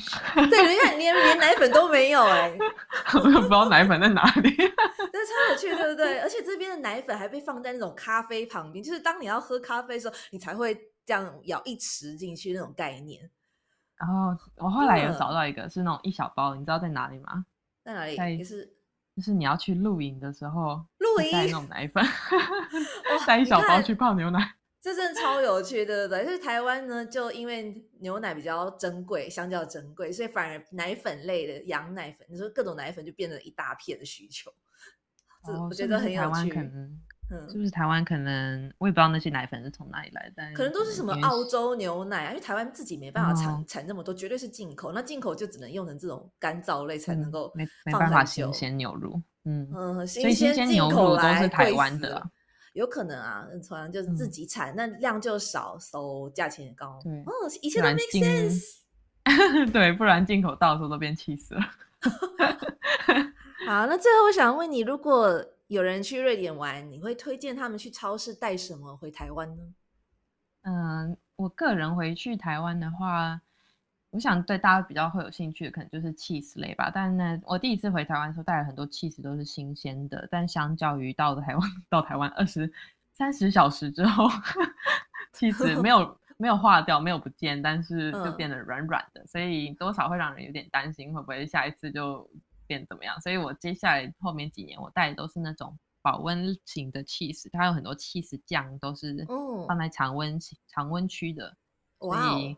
[0.48, 2.56] 对，你看连连奶粉都没有哎、
[3.14, 4.50] 我都不知道奶粉在哪里。
[4.54, 6.20] 这超有趣，对不对？
[6.20, 13.28] 而且这边的奶粉还被放在那种咖啡旁边，就是当你要喝咖啡的时候，你才会这样舀一匙进去那种概念。
[13.96, 17.44] 然后我后来有嗯找到一个是那种一小包，你知道在哪里吗？
[17.84, 18.16] 在哪里？
[18.16, 18.72] 在也是
[19.16, 22.04] 就是你要去露营的时候，露营带那营，种奶粉，
[23.26, 24.54] 带一小包去泡牛奶。
[24.82, 26.24] 这真的超有趣，对不对？
[26.24, 34.50] 就是台湾呢，就因为牛奶比较珍贵，相较珍贵，所以反而奶粉类的羊奶粉，你说各种奶粉就变成一大片的需求。
[35.68, 36.52] 我觉得很有趣。
[36.52, 36.90] 能是
[37.30, 44.92] 嗯，不是台湾可能我也不知道那些奶粉是从哪里来的，但可能都是什么澳洲牛奶啊，因为台湾自己没办法产、哦产这么多，绝对是进口。
[44.92, 52.30] 那进口就只能用成这种干燥类才能嗯够没没放办法新鲜牛乳，嗯，嗯，所以新鲜牛口都是台湾的啊
[52.72, 56.98] 有可能啊，嗯可能就是自嗯己产，那量就少，收价钱也高。
[57.02, 58.78] 对哦，一切都 make 进 sense。
[59.72, 61.60] 对，不然进口到的时候都变气死了。
[63.66, 69.62] 好，那最后我想问你，如果有人去瑞典玩，你会推荐他们去超市带什么回台湾呢？
[70.62, 73.40] 嗯，我个人回去台湾的话，
[74.12, 76.90] 我想对大家比较会有兴趣的，可能就是 cheese 类吧。
[76.94, 82.70] 但呢，我第一次回台湾的时候带了很多 cheese 都是新鲜的，但相较于到台湾 到台湾二十
[83.10, 84.28] 三十小时之后，
[85.32, 92.28] cheese 没有没有化掉，没有不见，但是就嗯变得软软的，所以多少会让人有点担心，会不会下一次就
[92.66, 93.18] 变怎么样？
[93.22, 101.56] 所以我接下来后面几年我带的都是那种保温型的 cheese，它有很多 cheese 酱都是哦放在常温常温区的，
[101.98, 102.54] 所以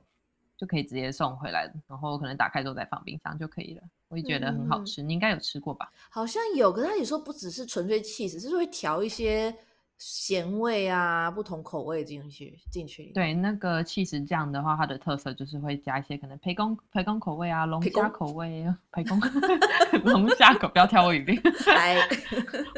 [0.56, 3.82] 就可以直接送回来，然后可能打开之后再放冰箱就可以了。
[4.08, 5.90] 我也觉得很好嗯吃，你应该有吃过吧？
[6.10, 9.54] 好像有，可是他有时候不只是纯粹 cheese，是会调一些
[9.98, 13.12] 咸味啊，不同口味进去进去。
[13.12, 19.18] 对，那个 cheese 酱的话，它的特色就是会加一些可能培根培根口味啊、龙虾口味、培根
[20.04, 21.96] 龙虾口，不要挑我语病， 来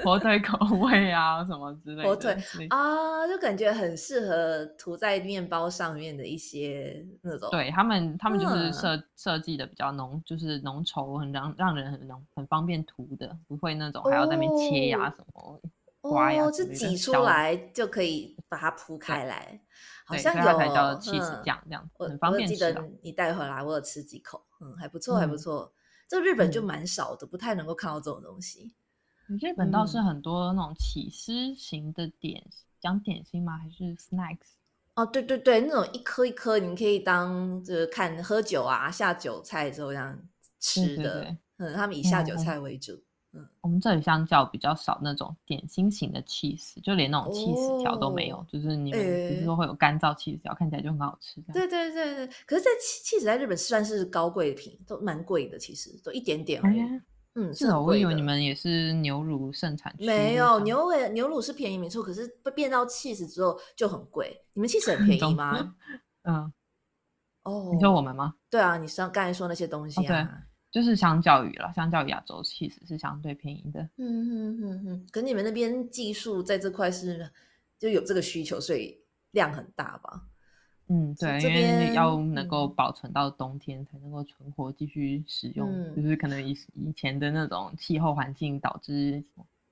[0.05, 2.09] 火腿口味啊什么之类的。
[2.09, 2.33] 火腿
[2.71, 7.49] 啊，就感觉很适合涂在面包上面的一些那种。
[7.51, 15.61] 对他们，他们就是嗯设、设计的比较浓，就是浓稠，很让让人很浓很方便涂的，不会那种还要在那边切呀、哦什么。
[16.01, 19.61] 刮呀哦，之类的是挤出削来就可以把它铺开来，
[20.05, 22.89] 好，像有起司嗯酱这样，我很方我有记得。
[23.03, 25.73] 你带回来，我有吃几口，嗯，还不错，还不嗯错。
[26.09, 28.75] 这日本就嗯蛮少的，不太能够看到这种东西。
[29.41, 32.47] 日本倒是嗯很多那种起司型的点，
[32.81, 33.59] 讲点心吗？
[33.59, 34.55] 还是 snacks？
[34.95, 40.17] 哦，对对对，那种一颗一颗，你可以当就是看喝酒啊，下酒菜之后这样
[40.61, 41.21] 吃的。
[41.21, 43.03] 对对嗯，他们以下酒菜为主。
[43.61, 48.37] 我们这里相较比较少那种点心型的 cheese，就连那种 cheese 条都没有。
[48.37, 51.41] 哦就是你们不诶是说会有干燥 cheese 条，看起来就很好吃。
[51.53, 56.81] 对对对对，可是，在气质在日本算是高贵品，都蛮贵的，其实都一点点而已。
[56.81, 57.03] 哎
[57.39, 60.07] 嗯，是哦，我以为你们也是牛乳盛产区。
[60.07, 64.35] 没有牛尾牛乳是便宜没错，可是被变到 cheese 之后就很贵。
[64.55, 65.75] 你们 cheese 很便宜 懂吗？
[66.23, 66.51] 嗯，
[67.43, 68.35] 哦，你说我们吗？
[68.49, 70.46] 对啊，你上刚才说那些东西啊，
[70.77, 73.81] 就是相较于了，相较于亚洲 cheese 是相对便宜的。
[73.97, 77.31] 嗯嗯嗯嗯，可你们那边技术在这块是
[77.79, 80.23] 就有这个需求，所以量很大吧？
[80.89, 89.25] 嗯，对，因为要能够嗯保存到冬天才能够存活继续使用，嗯就是可能以以前的那种气候环境导致，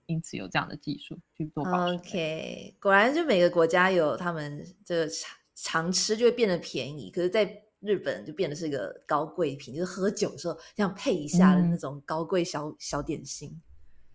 [0.06, 1.98] 因此有这样的技术去做保存。
[1.98, 7.44] OK，果然就每个国家有他们这个常常吃就会变得便宜，可是在
[7.85, 13.55] 日本就变得是一个高贵品，就是喝酒的时候这样配一下的那嗯种高贵小、小点心。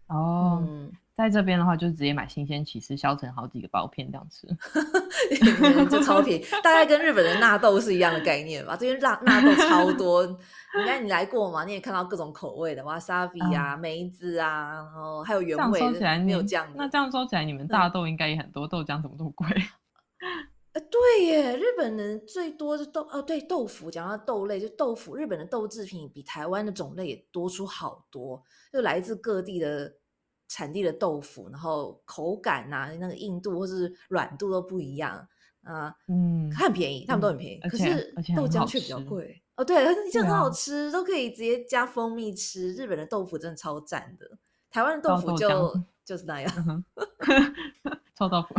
[0.08, 4.48] 哦，嗯，在这边的话就直接买新鲜起司，削成好几个薄片这样吃。
[5.88, 8.76] 就超便宜，大概跟日本的纳豆是一样的概念吧。
[8.76, 16.74] 这边纳纳豆超多，你看你来过嘛，你也看到各种口味的，wasabi 啊、梅子啊，然后还有原味的，没有你酱的。
[16.76, 19.48] 那这样说起来，你们大豆应该也很多，豆浆怎么这么贵？
[20.80, 23.92] 呃，对耶，日本人最多是豆哦，对，豆腐。
[23.92, 29.94] 讲到豆类，就豆腐，日本的豆制品比台湾的种类也多出好多，就来自各地的
[30.48, 35.28] 产地的豆腐，然后口感呐、那个硬度或是软度都不一样
[35.64, 39.42] 啊，嗯，它很便宜，他们都很便宜，可是豆浆却比较吃贵。
[39.58, 42.74] 哦，对，而且很好啊吃，都可以直接加蜂蜜吃。
[42.74, 44.38] 日本的豆腐真的超赞的，
[44.72, 46.86] 台湾的豆腐就浆就是那样。
[48.20, 48.54] 臭豆腐。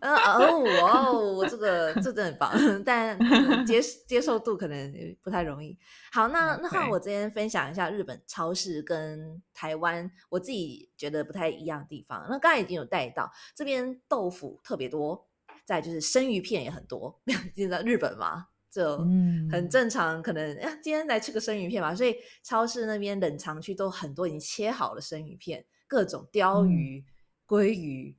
[0.00, 2.52] 嗯 哦哇哦，这个这真的很棒，
[2.86, 5.76] 但嗯接接受度可能不太容易。
[6.12, 12.24] 好，那那换我这边分享一下日本超市跟台湾我自己觉得不太一样的地方。
[12.30, 15.26] 那刚才已经有带到，这边豆腐特别多，
[15.64, 17.20] 再就是生鱼片也很多。
[17.54, 18.46] 你知道日本嘛？
[18.70, 20.22] 就嗯很正常。
[20.22, 27.04] 可能呀，今天来吃个生鱼片吧，所以超市那边冷藏区都很多已经切好了生鱼片，各种鲷嗯鱼、
[27.46, 28.16] 鲑鱼。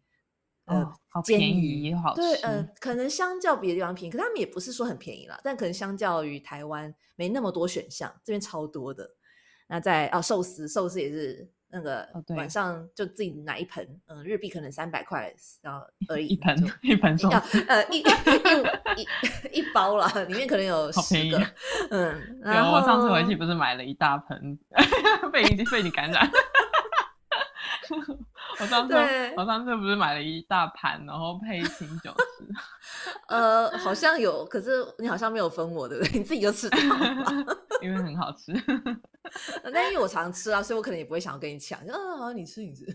[0.66, 9.10] 呃哦，好便宜又好对，嗯呃，可能相较别的地方便宜，可他们也不是说很便宜啦，但可能相较于台湾没那么多选项，这边超多的。
[9.68, 17.30] 那在哦，寿司，寿司也是那个晚上就自己拿一盆，嗯、日币可能三百块，然后 而已，一盆一盆寿
[17.68, 21.46] 呃一一一一包啦，里面可能有好便宜十个，
[21.92, 24.58] 嗯， 然后我上次回去不是买了一大盆，
[25.32, 26.30] 被你被你感染。
[28.60, 32.48] 我上次对我上次不是买了一大盘，然后配清酒吃。
[33.28, 36.12] 呃好像有，可是你好像没有分我，对不对？
[36.20, 37.58] 你自己就吃掉了。
[37.82, 38.54] 因为很好吃。
[39.74, 41.86] 但因为我常吃啊，所以我可能也不会想要跟你抢。
[41.86, 42.86] 就啊，好，你吃你吃。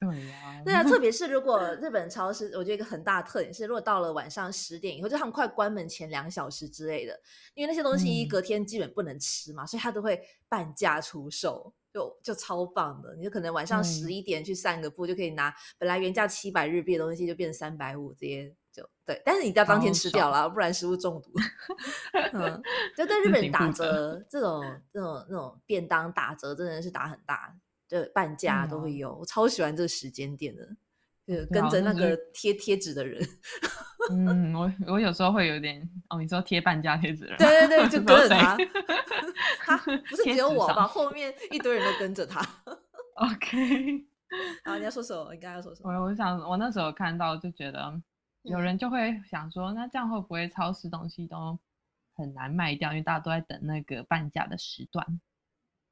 [0.00, 7.18] 对呀、对啊，特别是如果日本超市，我觉得一个很大的特点是，如果到了晚上十点以后，就他们快关门前两小时之类的，
[7.54, 13.14] 因为那些东西嗯隔天基本不能吃嘛，所以他都会半价出售，就就超棒的。
[13.14, 19.22] 你就可能晚上对十一点去散个步，就可以拿本来原价七百日币的东西，就变成三百五，直接就对。
[19.24, 21.30] 但是你要当天吃掉了，不然食物中毒。
[22.34, 22.60] 嗯，
[22.96, 27.54] 就在日本打折这种这种那种便当打折真的是打很大，
[27.86, 29.14] 就半价都会有。
[29.14, 30.68] 我超喜欢这个时间点的，
[31.50, 33.26] 跟着那个贴贴纸的人，
[34.10, 38.56] 嗯，我我有时候会有点哦，你说贴半价贴纸人，对对对，就跟着他。
[39.64, 39.76] 他
[40.10, 40.86] 不是只有我吧？
[40.86, 42.40] 后面一堆人都跟着他。
[43.16, 44.04] OK，
[44.64, 45.32] 啊，你要说什么？
[45.32, 46.02] 你刚刚要说什我么？
[46.04, 47.98] 我想我那时候看到就觉得
[48.42, 51.58] 有嗯人就会想说，那这样会不会超市东西都
[52.14, 52.90] 很难卖掉？
[52.90, 55.20] 因为大家都在等那个半价的时段。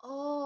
[0.00, 0.41] 哦，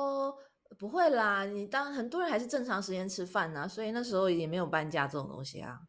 [0.78, 5.80] 不会啦，你当很多人还是正常时间吃饭呢、所以那时候也没有半价这种东西啊。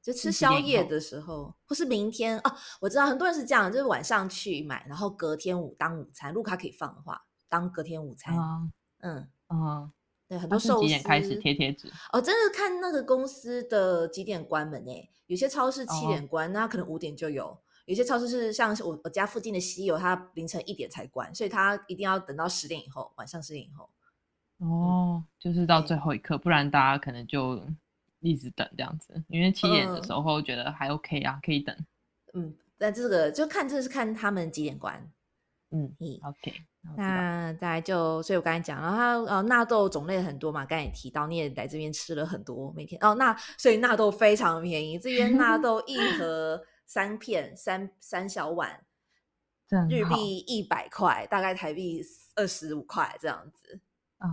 [0.00, 8.34] 就吃宵夜的时候，或是明天哦，我知道很多人是这样，就是晚上去买，然后隔天午当午餐，如果它可以放的话，当隔天午餐。
[8.34, 9.92] 嗯嗯，嗯，
[10.26, 11.92] 对，很多寿司几点开始贴贴纸？
[12.12, 17.44] 哦，真的看那个公司的几点关门诶，有些超市七哦点关，那可能五点就有；
[17.84, 23.90] 有些超市是像是我我家附近的西友，它凌晨一点才关，所以它一定要等到十点以后，晚上十点以后。
[24.58, 27.60] 哦，就是到最后一刻，不然大家可能就
[28.20, 29.22] 一直等这样子。
[29.28, 31.76] 因为七点的嗯时候觉得还 OK 啊，可以等。
[32.34, 35.10] 嗯，那这个就看这是看他们几点关。
[35.70, 48.80] 嗯咦，，OK，那我知道那再来就，所以我刚才讲，然后它呃纳豆种类很多嘛，刚才也提到，你也来这边吃了很多，每天哦那所以纳豆非常便宜，这边纳豆一 盒三片三三小碗，
[49.90, 52.02] 日币一百块，大概台币
[52.34, 53.78] 二十五块这样子。
[54.18, 54.28] 啊，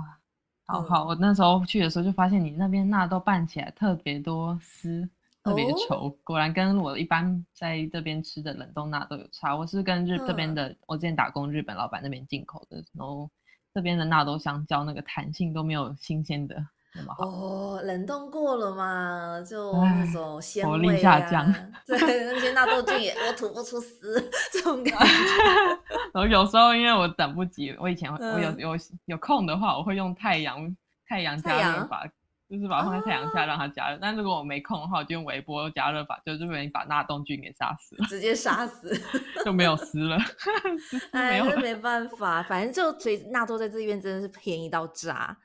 [0.66, 1.06] 好嗯好。
[1.06, 5.08] 我那时候去的时候就发现你那边纳豆拌起来特别多丝，
[5.44, 9.56] 特别哦稠，果然跟我一般在这边吃的冷冻纳豆有差。
[9.56, 13.30] 我是跟日这边嗯的，我之前打工日本老板那边进口的，然后
[13.74, 16.56] 这边的纳豆香蕉那个弹性都没有新鲜的
[16.96, 17.26] 那么好。
[17.28, 21.52] 哦，冷冻过了嘛，就那唉种鲜活力下降，
[21.86, 25.06] 对，那些纳豆菌也我吐不出丝，这种感觉。
[26.14, 30.76] 然后有时候因为我等不及，我以前会我有嗯有有空的话，我会用太阳
[31.08, 32.08] 太阳太加热法，
[32.50, 33.98] 就是把它放在太阳下啊让它加热。
[34.02, 38.98] 但如果我没空的话，我就用微波加热法，就就容易把纳豆菌给杀死了，直接杀死。
[39.44, 40.18] 就没有丝了，
[41.12, 45.36] 哎，没办法，反正就所以纳豆在这边真的是便宜到炸。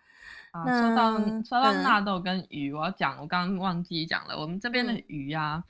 [0.53, 5.63] 啊，说到那说到嗯纳豆跟鱼，我要讲，我刚刚忘记讲了，我们这边的嗯鱼啊，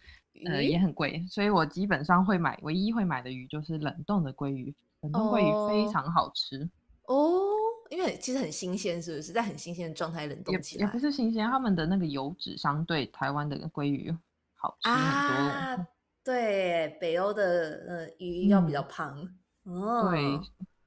[0.47, 6.69] 呃，也很贵，所以我基本上会买，唯一会买的鱼就是冷冻的鲑鱼，冷冻鲑鱼非哦常好吃。
[7.07, 7.43] 哦，
[7.91, 14.17] 因为其实很新鲜，是不是在很新鲜的状态冷冻起来也不是新鲜，他们的那个油脂相对台湾的鲑鱼
[14.55, 15.51] 好吃很多。
[15.51, 15.87] 啊？
[16.23, 19.29] 对，北欧的呃鱼要比较嗯胖。
[19.65, 20.41] 哦，对，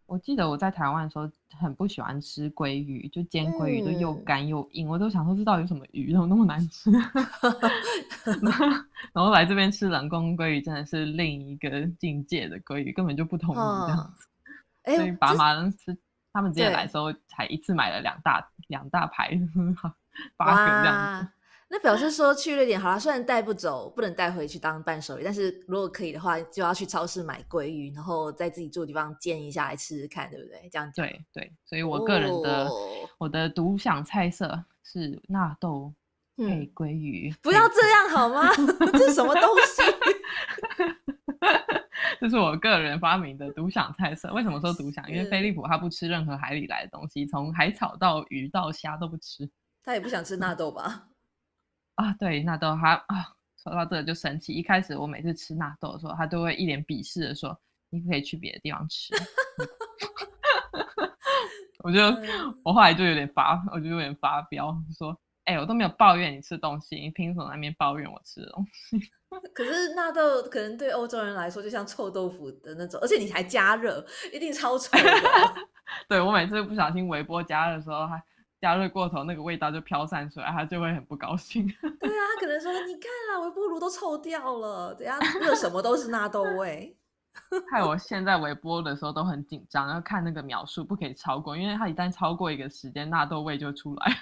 [0.05, 1.27] 我记得我在台湾的时候
[1.59, 6.91] 很不喜欢吃鲑鱼，就煎鲑鱼都又嗯干又硬，我都想说这到底有什么鱼，怎么那么难吃？
[9.13, 14.27] 然后来这边吃冷冻鲑鱼真的是另一个境界的鲑鱼，根本就不同鱼这样嗯子。
[14.83, 15.97] 哎，所以爸这妈是
[16.31, 19.31] 他们直接来的时候，才一次买了两大两大排，
[20.37, 21.31] 八个这样子。
[21.73, 30.69] 哇，那表示说去瑞典好了，虽然带不走，不能带回去当伴手礼，但是如果可以的话，就要去超市买鲑鱼，然后在自己住的地方煎一下来吃吃看，对不对？
[30.71, 32.71] 这样讲对对，所以我个人的、哦
[33.19, 35.93] 我的独享菜色是纳豆
[36.35, 38.49] 配嗯鲑鱼，不要这样好吗？
[38.93, 39.81] 这是什么东西？
[42.19, 44.33] 这是我个人发明的独享菜色。
[44.33, 45.09] 为什么说独享？
[45.09, 49.49] 因为是飞利浦他不吃任何海里来的东西，从海草到鱼到虾都不吃
[49.83, 51.07] 他也不想吃纳豆吧？
[51.95, 52.13] 啊。
[52.13, 54.53] 对，纳豆他啊，说到这个就生气。
[54.53, 57.57] 一开始我每次吃纳豆的时候，他都会一脸鄙视的说
[57.89, 59.13] ：“你可以去别的地方吃。
[61.83, 61.99] 我就
[62.63, 68.97] 我后来就有点发，我就有点发飙，说：“哎，我都没有抱怨你吃东西，你凭什么那边抱怨我吃的东西？”
[69.53, 75.03] 可是纳豆可能对欧洲人来说就像臭豆腐的那种，而且你还加热，一定超臭的。
[76.07, 78.23] 对我每次不小心微波加热的时候，还
[78.63, 81.67] 加热过头，那个味道就飘散出来，他就会很不高兴。
[81.99, 86.97] 对啊，他可能说：“你看啊，微波炉都臭掉了，等下热什么都是纳豆味。”
[87.69, 94.17] 害我现在微波的时候都很紧张，要看那个秒数，不可以超过，因为它一旦超过一个时间，纳豆味就出来，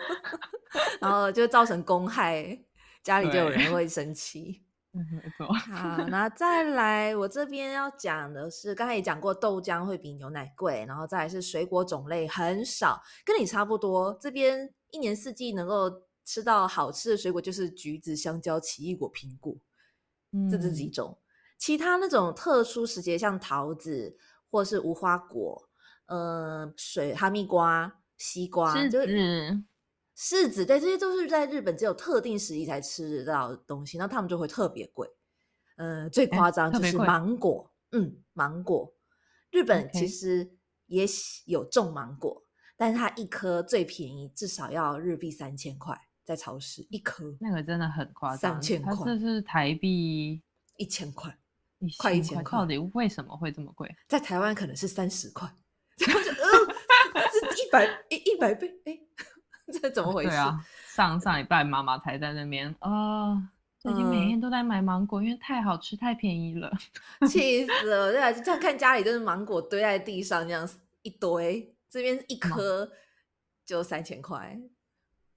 [1.00, 2.58] 然后就造成公害，
[3.02, 4.62] 家里就有人会生气。
[4.94, 5.52] 没错。
[5.52, 14.16] 好，那再来，我这边要讲的是，刚才也讲过，豆浆会比牛奶贵，然后再来是水果种类很少，跟你差不多。
[14.20, 15.90] 这边一年四季能够
[16.24, 19.56] 吃到好吃的水果就是橘子、香蕉、奇异果、苹果，
[20.50, 21.18] 这这几种。
[21.58, 24.16] 其他那种特殊时节，像桃子
[24.50, 25.68] 或是无花果，
[26.06, 29.06] 呃，水哈密瓜、西瓜、柿子、
[30.16, 35.08] 柿子，对，这些都是在日本只有特定时期才吃得到的东西，那他们就会特别贵。
[35.76, 38.94] 呃，最夸张就是芒果，嗯，芒果，
[39.50, 40.56] 日本其实
[40.86, 41.04] 也
[41.46, 42.42] 有种芒果，
[42.76, 50.42] 但是它一颗最便宜至少要日币三千块，在超市一颗，那个真的很夸张，三千块，这是台币
[50.76, 51.36] 一千块。
[51.98, 53.94] 快一千块，到底为什么会这么贵？
[54.08, 55.46] 在台湾可能是三十块，
[55.98, 56.14] 就呃，
[57.30, 58.98] 是一百一一百倍，哎，
[59.80, 60.30] 这怎么回事？
[60.30, 66.72] 对啊，上上礼拜妈妈才在那边啊，最近每天都在买芒果，因为太好吃，太便宜了，
[67.28, 68.12] 气死了！
[68.12, 70.68] 对啊，这样看家里都是芒果堆在地上，这样
[71.02, 72.90] 一堆，这边一颗
[73.64, 74.58] 就三千块，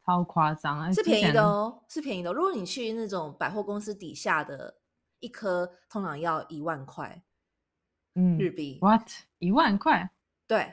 [0.06, 2.32] 超夸张，是便宜的哦，是便宜的。
[2.34, 4.76] 如果你去那种百货公司底下的。
[5.20, 7.24] 一颗通常要一万块，
[8.14, 8.78] 嗯，日币。
[8.80, 9.02] What？
[9.40, 10.12] 一万块？
[10.46, 10.72] 对，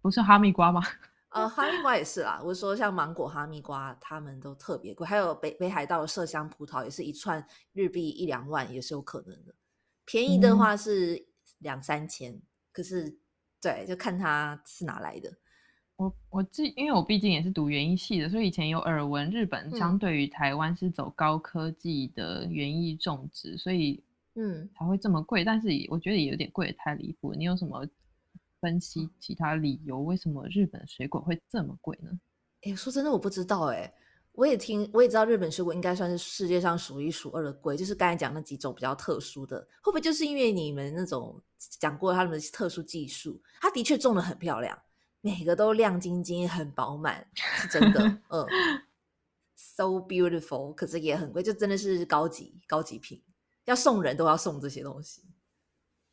[0.00, 0.80] 不是哈密瓜吗？
[1.30, 2.40] 呃，哈密瓜也是啦。
[2.44, 5.06] 我说像芒果、哈密瓜，他们都特别贵。
[5.06, 9.54] 还有北北海道的麝香葡萄，也是一串日币一两万，也是有可能的。
[10.04, 11.24] 便宜的话是
[11.58, 12.40] 两三千，
[12.72, 13.16] 可是
[13.60, 15.32] 对，就看它是哪来的。
[15.94, 24.02] 我我记，因为我毕竟也是读园艺系的，所以以前有耳闻日本相对于台湾是走高科技的园艺种植，所以
[24.34, 25.44] 嗯才会这么贵。
[25.44, 27.32] 但是我觉得也有点贵太离谱。
[27.34, 27.86] 你有什么
[28.60, 30.00] 分析其他理由？
[30.00, 32.10] 为什么日本水果会这么贵呢？
[32.62, 33.66] 哎，说真的，我不知道。
[33.66, 33.92] 哎，
[34.32, 37.76] 我也听，我也知道日本水果应该算是世界上数一数二的贵。
[37.76, 41.40] 就是刚才讲那几种比较特殊的，会不会就是因为你们那种
[41.78, 43.40] 讲过他们的特殊技术？
[43.60, 44.78] 它的确种的很漂亮。
[45.22, 48.46] 每个都亮晶晶、很饱满，是真的， 嗯
[49.54, 53.22] ，so beautiful，可是也很贵，就真的是高级高级品，
[53.66, 55.22] 要送人都要送这些东西。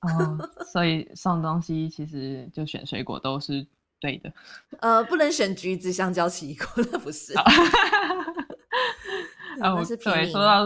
[0.01, 0.37] 哦，
[0.71, 3.65] 所以送东西其实就选水果都是
[3.99, 4.31] 对的。
[4.79, 7.37] 呃，不能选橘子、香蕉、奇异果，那不是。
[7.37, 7.43] 啊，
[10.03, 10.65] 对，说到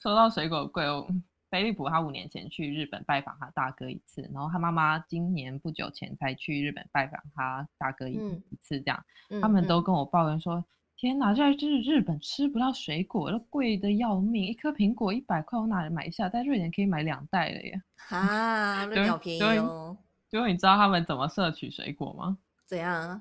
[0.00, 1.06] 说到水果贵哦。
[1.50, 9.04] 菲利普他五年前去日本拜访他大哥一次，然后他妈妈今年不久前才去日本拜访他大哥一一次，这样
[9.40, 10.64] 他们都跟我抱怨说
[10.96, 16.28] ：“天哪，在就是日本吃不到水果，都贵的要命，一颗苹果一百块，我哪能买下？
[16.28, 19.96] 在瑞典可以买两袋了耶！”啊，瑞 典好便宜哦。
[20.30, 22.38] 结果你知道他们怎么摄取水果吗？
[22.66, 23.20] 怎样？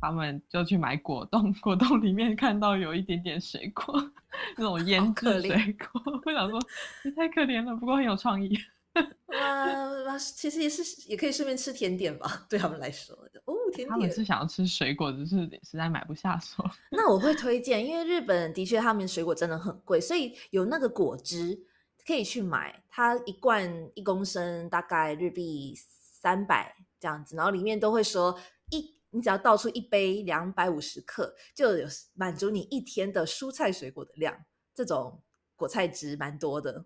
[0.00, 3.94] 他们就去买果冻， 果冻里面看到有一点点水果，
[4.56, 6.20] 那种腌制水果。
[6.24, 6.60] 我想说，
[7.04, 8.58] 你太可怜了，不过很有创意。
[10.06, 13.14] 哇，其实也是也可以顺便吃甜点吧，对他们来说。
[13.44, 13.88] 哦，甜点。
[13.88, 16.64] 他们是想要吃水果，只是实在买不下手。
[16.90, 21.58] 那我会推荐，因为日本的确他们水果真的很贵，所以有那个果汁
[22.06, 28.38] 可以去买，它一罐一公升大概日币三百这样子，然后里面都会说
[28.70, 28.96] 一。
[29.10, 34.44] 你只要倒出一杯两百五十克，就有满足你一天的蔬菜水果的量。
[34.74, 35.22] 这种
[35.54, 36.84] 果菜汁蛮多的，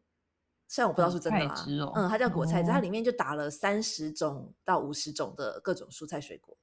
[0.70, 1.54] 虽然我不知道是真的啦。
[1.96, 6.56] 嗯，它叫果菜汁，它里面就打了三十种到五十种的各种蔬菜水果。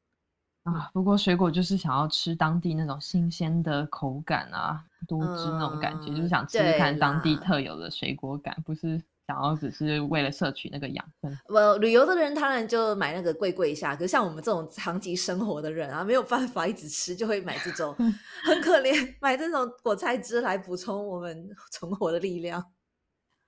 [0.64, 9.04] 啊，不过水果就是想要吃当地那种新鲜的口感啊，多汁那种感觉，就是想吃看当地特有的水果感，不是。
[9.28, 13.94] 想要只是为了摄取那个养分，我旅游的人当然就买那个贵贵一下。
[13.94, 17.94] 可是像我们这种长期生活的人啊，没有办法一直吃，就会买这种
[18.48, 22.64] 很可怜，买这种果菜汁来补充我们 存活的力量。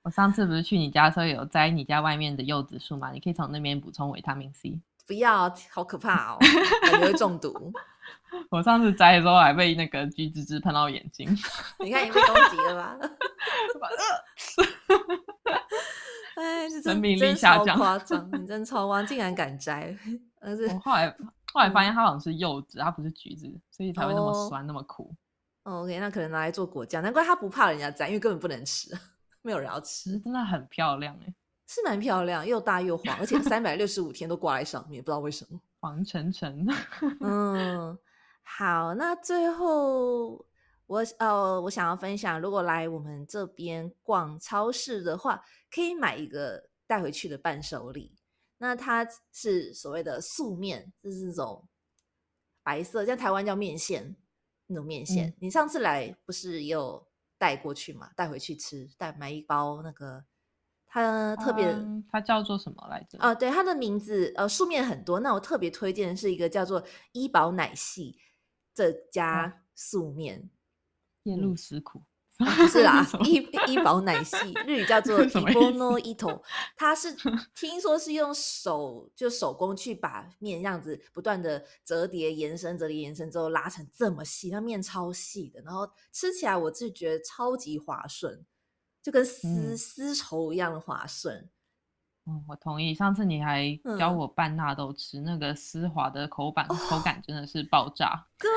[0.02, 3.12] 我上次不是去你家的时候有摘你家外面的柚子树嘛？
[3.12, 4.80] 你可以从那边补充维他命 C。
[5.06, 6.38] 不要，好可怕哦，
[6.84, 7.72] 感觉会中毒。
[8.50, 11.28] 我上次摘的时候还被那个橘子汁喷到眼睛。
[11.84, 12.98] 你看你被攻击了吧？
[13.00, 13.10] 呃。
[16.36, 19.96] 哎，是生命力真超下降夸张，你真超夸张，竟然敢摘，
[20.40, 21.10] 而是我后来
[21.52, 25.14] 后来发现它好像是柚子，它不是橘子，所以才会那么哦酸、那么苦。
[25.64, 28.98] 哦 OK，那可能拿来做果酱，难怪他不怕人家摘，因为根本不能吃，
[29.50, 31.34] 没有人要吃，真的很漂亮哎，
[31.66, 35.60] 是蛮漂亮，又大又黄，而且三百六十五天都挂在上面，不知道为什么。
[35.80, 36.68] 黄澄澄。
[37.20, 37.98] 嗯，
[38.44, 40.46] 好，那最后
[40.86, 45.44] 我呃，我想要分享，如果来我们这边逛超市的话，
[45.74, 48.16] 可以买一个带回去的伴手礼。
[48.60, 51.68] 那它是所谓的素面，就是这种
[52.62, 54.16] 白色，在台湾叫面线
[54.68, 55.28] 那种面线。
[55.30, 57.04] 嗯你上次来不是也有
[57.40, 58.12] 带过去嘛？
[58.16, 60.24] 带回去吃，带买一包那个，
[60.86, 61.72] 它特别。
[61.72, 63.18] 嗯它叫做什么来着？
[63.20, 65.20] 哦，对，它的名字呃，书面很多。
[65.20, 66.84] 那我特别推荐的是一个叫做
[67.14, 68.20] 医宝奶系
[68.74, 70.50] 这家素面，
[71.24, 72.04] 夜露思苦。
[72.40, 73.36] 啊 不是啦医
[73.68, 76.42] 医宝奶系日语叫做 什么意 Ibono Ito，
[76.78, 77.14] 它是
[77.54, 88.46] 听说是用手就手工去把面这样子不断的折叠延伸、折叠延伸之后拉成这么细，那面超细的，然后吃起来我自己觉得超级滑顺，
[89.04, 91.50] 就跟丝、嗯丝绸一样的滑顺。
[92.26, 92.94] 嗯，我同意。
[92.94, 98.28] 上次你还教嗯我拌纳豆吃，那个丝滑的口感，口感真的是爆炸。
[98.38, 98.50] 对，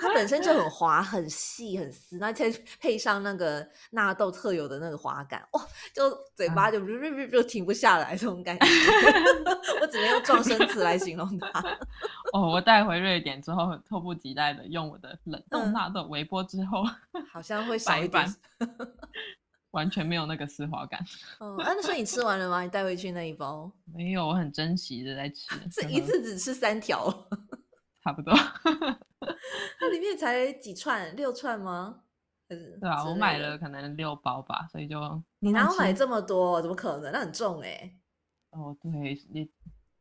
[0.00, 5.62] 它本身就很 滑、很细、很丝，那再 配上那个纳豆特有的那个滑感，哇，
[5.94, 6.80] 就嘴巴就
[7.28, 8.66] 就停不下来这种感觉。
[9.80, 11.60] 我只能用撞声词来形容它。
[12.32, 16.84] 哦，我带回瑞典之后，迫不及待的用我的冷冻嗯纳豆微波之后，
[17.32, 18.26] 好像会少一点。
[19.72, 21.00] 完全没有那个丝滑感。
[21.38, 22.62] 哦，啊那所以你吃完了吗？
[22.62, 27.06] 你带回去那一包没有，我很珍惜的在吃，是一次只吃三条，
[28.02, 28.34] 差不多。
[29.78, 32.02] 它里面才几串，六串吗？
[32.48, 34.98] 对啊，我买了可能六包吧，所以就
[35.38, 36.60] 你哪有买这么多？
[36.60, 37.12] 怎么可能？
[37.12, 37.96] 那很重哎、
[38.50, 38.90] 哦，对，
[39.30, 39.48] 你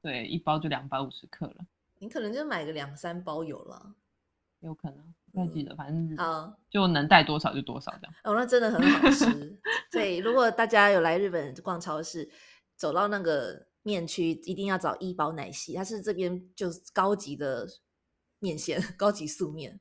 [0.01, 1.57] 对一包就两百五十克了，
[1.99, 3.93] 你可能就买个两三包有了。
[4.61, 8.13] 有可能不太记得，反正好，就能带多少就多少这样。
[8.23, 9.59] 哦，那真的很好吃。
[9.91, 12.29] 所以如果大家有来日本逛超市，
[12.75, 17.65] 走到那个面区，一定要找一包奶昔，它是这边就是高级的
[18.39, 19.79] 面线， 高级素面，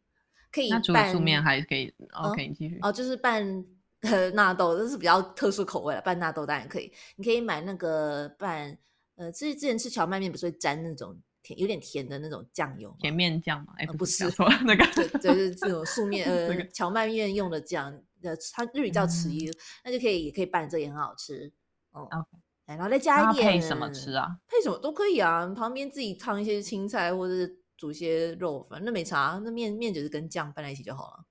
[0.53, 2.79] 可以那除了素面还可以哦，OK，你继续。
[2.83, 3.65] 哦，就是拌
[4.03, 6.01] 呃 纳豆，这是比较特殊口味了。
[6.01, 8.77] 拌纳豆当然可以，你可以买那个拌
[9.17, 12.95] 呃，之之前吃荞麦面不是会沾那种甜有点甜的那种酱油？
[13.01, 13.73] 甜面酱嘛？
[13.79, 17.93] 哎，呃不是是讲错了，那个对，对就是这种素面 呃荞麦面用的酱，
[18.23, 19.53] 呃，它日语叫豉嗯油，
[19.85, 21.53] 那就可以也可以拌，这也很好吃。
[21.93, 22.27] 哦 OK
[22.67, 24.13] 哎然后再加一点配什么吃？
[24.13, 24.29] 啊？
[24.47, 31.25] 配什么都可以啊，旁边自己烫一些青菜或者是煮一些肉，反正那没差，那面面就是跟酱拌在一起就好了。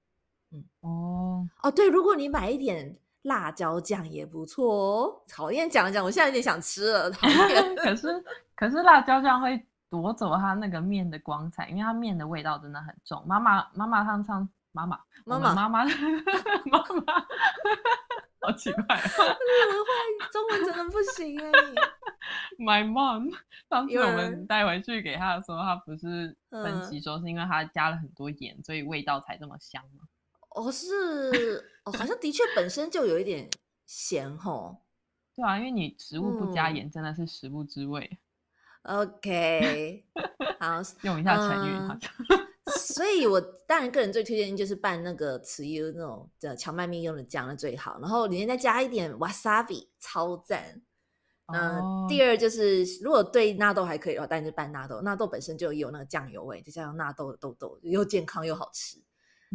[0.79, 5.21] 哦，哦，对，如果你买一点辣椒酱也不错哦。
[5.27, 7.75] 讨厌讲了讲，我现在有点想吃了，讨厌。
[7.83, 8.23] 可是
[8.55, 13.21] 可是辣椒酱会夺走它那个面的光彩，因为它面的味道真的很重。
[13.27, 15.91] 妈妈妈妈上上妈妈妈妈妈妈妈妈，
[18.47, 19.01] 好奇怪哦。
[19.43, 21.51] 日文话中文真的不行哎、
[22.57, 23.29] My mom，
[23.69, 30.03] 上次我们带回去给他的时候，他不是分嗯析说是因为他加了很多盐，所以味道才这么香吗？
[30.51, 33.49] 哦，是哦，好像的确本身就有一点
[33.85, 34.81] 咸吼。
[35.35, 38.17] 对啊，因为你食物不加嗯盐，真的是食不知味。
[38.83, 40.05] OK，
[40.59, 41.77] 好， 用一下成语，
[42.97, 50.81] 所以我当然个人最推荐就是拌那个豉油那种的荞麦面用的酱的最好，然后里面再加一点 wasabi，超赞。
[51.49, 54.99] 那、哦第二就是，如果对纳豆还可以的话，当然就拌纳豆。
[55.01, 59.01] 纳豆本身就有那个酱油味，再加上纳豆的豆豆，又健康又好吃。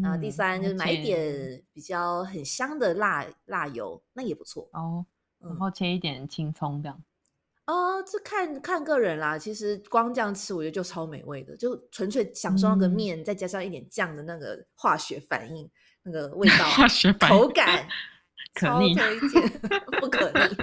[0.02, 4.66] 然后第嗯三就是买一点比较很香的辣辣油，那也不错。
[4.72, 5.04] 哦，
[5.38, 7.02] 然嗯后切一点青葱这样。
[7.72, 9.38] 哦，这看看个人啦。
[9.38, 15.68] 其实光这样吃，我觉得就超美味的，就纯粹享受那个嗯面，再加上一点酱的那个化学反应，
[16.02, 17.88] 那个味道、 化学反应口感，
[18.60, 19.48] 超可逆推荐，
[20.00, 20.56] 不可逆。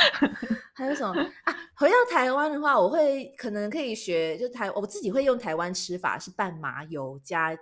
[0.74, 1.56] 还有什么啊？
[1.76, 7.56] 回到台湾的话，我会可能可以学，就台我自己会用台湾吃法是拌麻油加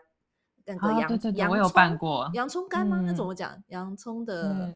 [0.64, 2.28] 那个啊，洋、对对对，洋我有拌过。
[2.34, 3.00] 洋葱干吗？
[3.04, 3.62] 那怎嗯么讲？
[3.68, 4.74] 洋葱的，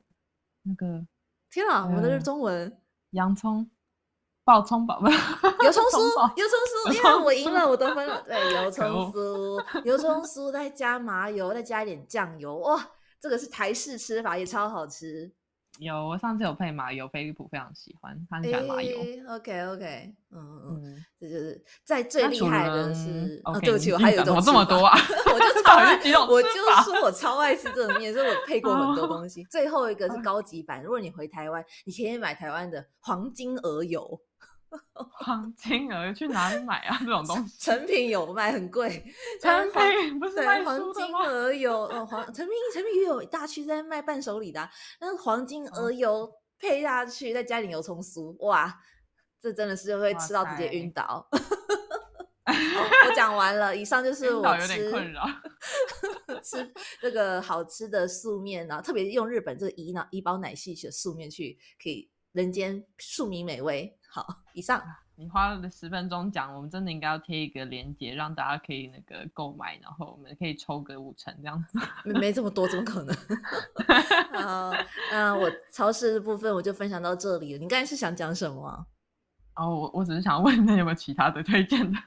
[0.62, 1.05] 那个
[1.51, 2.77] 天啊，我的是中文
[3.11, 3.68] 洋葱
[4.45, 8.22] 爆葱宝宝，油葱酥，油葱酥，油因为我赢了，我得分了。
[8.22, 12.90] 对，油葱酥，油葱酥再加麻油，再加一点酱油，哇，
[13.20, 15.30] 这个是台式吃法，也超好吃。
[15.78, 18.99] 有，我上次有配麻油，菲利普非常喜欢，他很喜欢麻油。
[19.28, 24.99] OK OK，嗯嗯这就是在最厉害的是，哦对不起，我还有一种怎么这么多啊。
[25.32, 25.95] 我就 超爱
[26.28, 26.49] 我就
[26.84, 29.45] 说我超爱吃这种面，所以我配过很多哦 东西。
[29.45, 34.20] 最后一个是高级版，如果你回台湾，你可以买台湾的黄金鹅油，
[35.12, 36.97] 黄金鹅去哪里买啊？
[37.01, 39.05] 这种东西，成品有卖，很贵。
[39.41, 41.14] 成品不是卖对，黄金？
[41.14, 44.70] 鹅油，呃，黄成品成品也有一大区在卖伴手礼的啊、
[45.01, 48.81] 那个黄金鹅哦油配下去，再加点油葱酥，哇，
[49.41, 51.27] 这真的是会哇吃到直接塞晕倒。
[52.45, 55.25] 我讲完了，以上就 是我吃困扰。
[56.43, 63.97] 吃这个好吃的素面啊，特别用日本这个怡奶怡宝奶昔的素面去，可以人间庶民美味。
[64.11, 64.83] 好，以上
[65.14, 71.78] 你花了十分钟讲，我们真的应该要贴一个链接，让大家可以那个购买，然后我们可以抽个五成这样子。
[72.05, 73.16] 没没这么多，怎么可能？
[74.43, 74.72] 好，
[75.11, 77.59] 那我超市的部分我就分享到这里了。
[77.59, 78.85] 你刚才是想讲什么啊、
[79.57, 81.99] 哦，我我只是想问，那有没有其他的推荐的？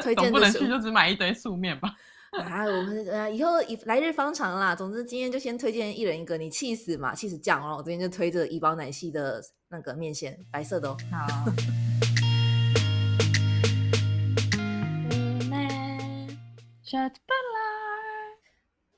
[0.00, 1.94] 推总荐不能去就只买一堆素面吧？
[2.32, 4.74] 啊，我们呃以后以来日方长啦。
[4.74, 7.76] 总之今天就先推荐一人一个，你气死嘛，气死酱哦。
[7.76, 10.96] 我这边就推这个怡宝奶昔的那个面线，白色的哦。
[11.10, 11.26] 好。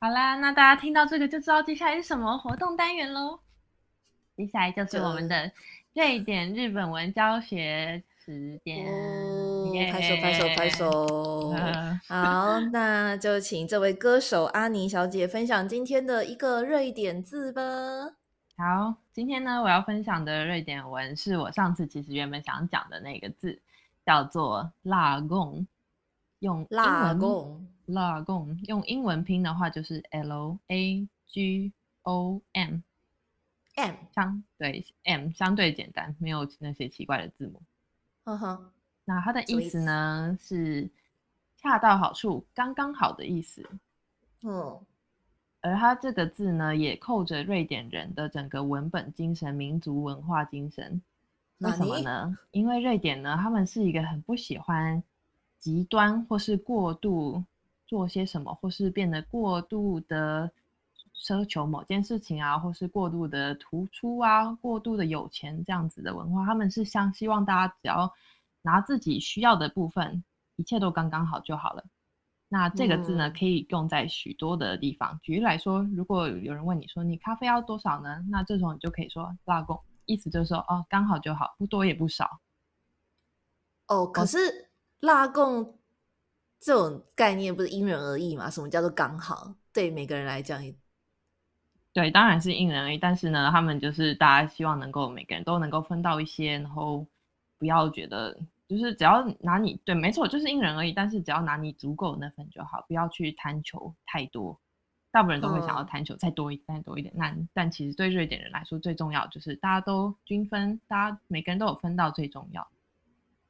[0.01, 3.41] 好啦，那大家听到这个就知道接下来是什么活动单元喽。
[4.37, 5.51] 接下来就是我们的
[5.93, 8.85] 瑞典日本文教学时间，
[9.91, 10.71] 拍手拍手拍！
[10.71, 11.51] 手！
[11.51, 17.63] 呃 好，那就请这位歌手阿妮小姐分享今天的一个瑞典字吧。
[18.57, 23.61] 好，今天呢，我要分享的瑞典文是我上次其实原本想讲的那个字，
[24.05, 25.67] 叫做“拉贡”。
[26.41, 31.73] 用英蜡文贡，拉贡用英文拼的话就是 L A G
[32.03, 37.63] O M，M，相对 M 相对简单，没有那些奇怪的字母。
[38.25, 38.73] 呵呵，
[39.05, 40.89] 那它的意思呢是
[41.57, 43.69] 恰到好处、刚刚好的意思。
[44.43, 44.79] 嗯，
[45.61, 51.01] 而它这个字呢，也扣着瑞典人的整个文本精神、民族文化精神。
[51.59, 52.37] 为什么呢？
[52.51, 55.03] 因为瑞典呢，他们是一个很不喜欢
[55.59, 57.43] 极端或是过度
[57.87, 60.51] 做些什么，或是变得过度的
[61.15, 66.45] 奢求某件事情啊，或是过度的突出啊，过度的有钱这样子的文化。
[66.45, 68.13] 他们是像希望大家只要
[68.65, 70.25] 拿自己需要的部分，
[70.57, 71.85] 一切都刚刚好就好了。
[72.49, 75.19] 那这个字呢，嗯可以用在许多的地方。
[75.23, 78.25] 举例来说，如果有人问你说你咖啡要多少呢？
[78.31, 82.41] 那这时候你就可以说拉贡，意思就是说哦，刚好就好，不多也不少。
[83.89, 84.39] 哦，可是
[85.01, 85.79] 拉贡
[86.61, 88.49] 这种概念不是因人而异嘛？
[88.49, 89.55] 什么叫做刚好？
[89.73, 90.73] 对每个人来讲也，
[91.93, 97.05] 对，当然是因人而异，但是呢，他们就是大家希望能够每个人都能够分到一些，然后
[97.59, 104.59] 不要觉得就是只要拿你对，没错，就是因人而异，但是只要拿你足够的那份就好，不要去贪求太多。
[105.11, 112.67] 大部分人都会想要嗯贪求再多一再多一点，那但其实对瑞典人来说，最重要就是大家都均分，大家每个人都有分到最重要。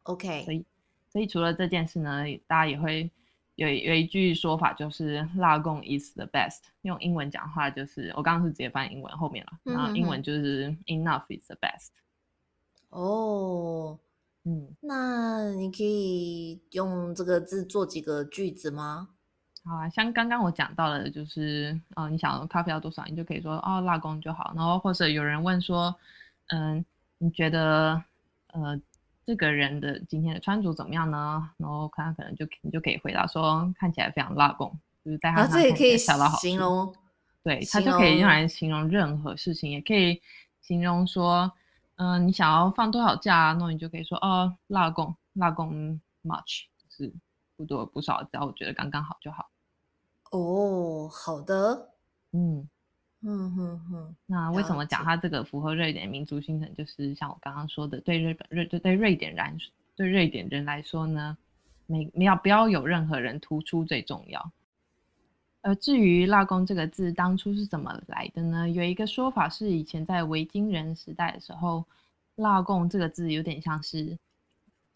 [0.03, 0.67] OK，所以，
[1.09, 3.11] 所以除了这件事呢，大家也会
[3.55, 6.65] 有有一句说法，就是“拉贡 is the best”。
[6.83, 11.89] 用英文讲话就是，我刚刚是直接翻英文后面了，然后英文就是 “enough is the best”。
[12.91, 13.99] 哦，
[14.45, 19.09] 嗯，那你可以用这个字做几个句子吗？
[19.65, 24.53] 好啊，像刚刚我讲到了，就是呃，你想咖啡要多少，你就可以说哦，拉贡就好。
[24.55, 25.95] 然后或者有人问说，
[26.49, 26.85] 嗯，
[27.17, 28.03] 你觉得
[28.49, 28.79] 呃
[29.25, 31.51] 这个人的今天的穿着怎么样呢？
[31.57, 34.71] 然后他可能就你就可以回答说，看起来非常拉贡，
[35.03, 36.37] 就是带他啊，身上看起来这也可以恰到好。
[36.37, 36.95] 形容
[37.43, 40.21] 对，他就可以用来形容任何事情，也可以
[40.61, 41.51] 形容说，
[41.97, 47.13] 嗯、你想要放多少假啊，那你就可以说哦，拉贡，拉贡 much，就是
[47.57, 49.49] 不多不少，只要我觉得刚刚好就好。
[50.33, 51.09] 哦。
[51.09, 51.91] 好的，
[52.33, 52.69] 嗯，
[53.21, 56.75] 嗯哼哼，那为什么讲解它这个符合瑞典民族精神？
[56.75, 59.59] 就是像我刚刚说的，对日本瑞对对瑞典人
[59.95, 61.37] 对瑞典人来说呢，
[61.87, 64.51] 没没要不要有任何人突出最重要。
[65.65, 68.69] 而至于“蜡工”这个字当初是怎么来的呢？
[68.69, 71.83] 有一个说法是，以前在维京人时代的时候
[72.37, 74.19] ，“蜡工”这个字有点像是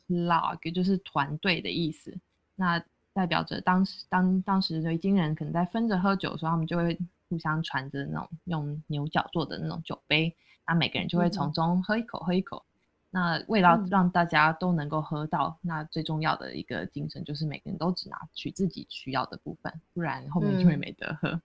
[0.09, 2.15] “log”，就是团队的意思。
[2.55, 2.79] 那
[3.15, 6.99] 代表着当时当当时维京人可能在分着喝酒的时候，他们就会
[7.31, 12.63] 互相传着那种用牛角做的那种酒杯，那每个人就会嗯从中喝一口，喝一口。
[13.11, 21.41] 那为了嗯让大家都能够喝到，那最重要的一个精神就是每个人都只拿取自己需要的部分，不然后面就会嗯没得喝。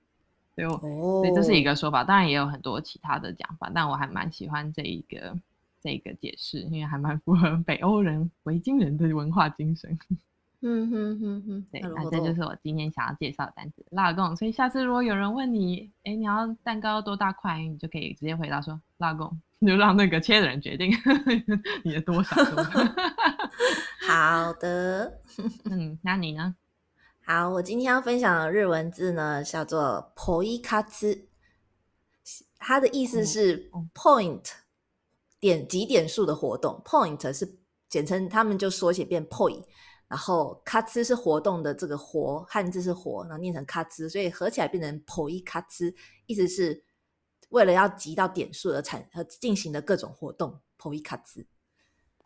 [0.55, 5.35] 所以我所以这是一个说法，当然也有很多其他的讲法，但我还蛮喜欢这一个
[5.81, 9.97] 这一个解释，因为还蛮符合北欧人、维京人的文化精神。
[10.65, 14.33] 嗯哼哼哼，对，那这就是我今天想要介绍的单词拉贡。
[14.37, 20.89] 所以下次如果有人问你，哎，你要蛋糕多大块，你就可以直接回答说拉贡， 就让那个切的人决定
[21.83, 22.37] 你的多少。
[24.07, 25.19] 好的，
[25.69, 26.55] 嗯，那你呢？
[27.25, 31.23] 好，我今天要分享的日文字呢，叫做 “poikatsu”，
[32.57, 34.49] 它的意思是 “point”
[35.41, 37.57] 点几点数的活动，“point” 是
[37.89, 39.63] 简称，他们就缩写变 “point”。
[40.13, 45.91] 然后“咔哧”是活动的这个“活”，汉字是“活”，然后念成“咔哧”，所以合起来变成 “po 一咔哧”，
[46.27, 46.83] 意思是
[47.49, 51.43] 为了要集到点数而产和进行的各种活动 “po 一咔哧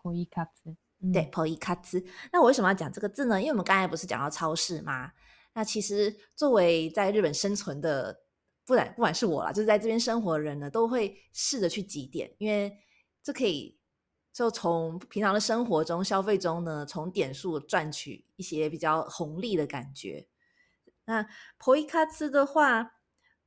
[0.03, 0.75] ”，“po 一咔哧”，
[1.13, 2.05] 对，“po 一咔哧”。
[2.33, 3.39] 那我为什么要讲这个字呢？
[3.39, 5.09] 因为我们刚才不是讲到超市吗？
[5.53, 8.19] 那其实作为在日本生存的，
[8.65, 12.77] 不然不管是我啦，就是在这边生活的人呢，都会试着去集点，因为
[13.23, 13.76] 这可以。
[14.37, 20.27] 就从平常的生活中、消费中呢，从点数赚取一些比较红利的感觉。
[21.05, 21.23] 那
[21.57, 22.87] p o i k a t 的话，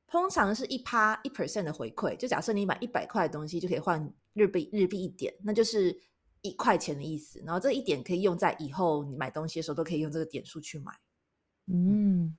[0.05, 2.17] 通常是一趴一 percent 的回馈。
[2.17, 5.97] 就假设你买一百块的东西，就可以换日币日币一点，那就是
[6.41, 7.41] 一块钱的意思。
[7.45, 10.91] 然后这一点可以用在以后你买东西的时候，都可以用这个点数去买。
[11.67, 12.37] 嗯。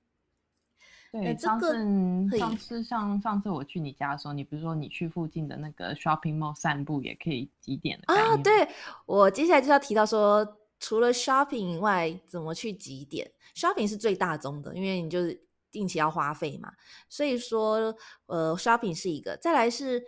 [1.13, 8.35] 对，上次上次像上次我去你家的时候，你不是说你去附近的那个 shopping mall 散步也可以几点的啊？
[8.37, 8.67] 对，
[9.05, 15.39] 我接下来就要提到说，除了 shopping 以外，怎么去几点？shopping 是最大宗的，因为你就是
[15.69, 16.73] 定期要花费嘛。
[17.07, 17.95] 所以说，
[18.25, 20.03] 呃，shopping 是一个，再来是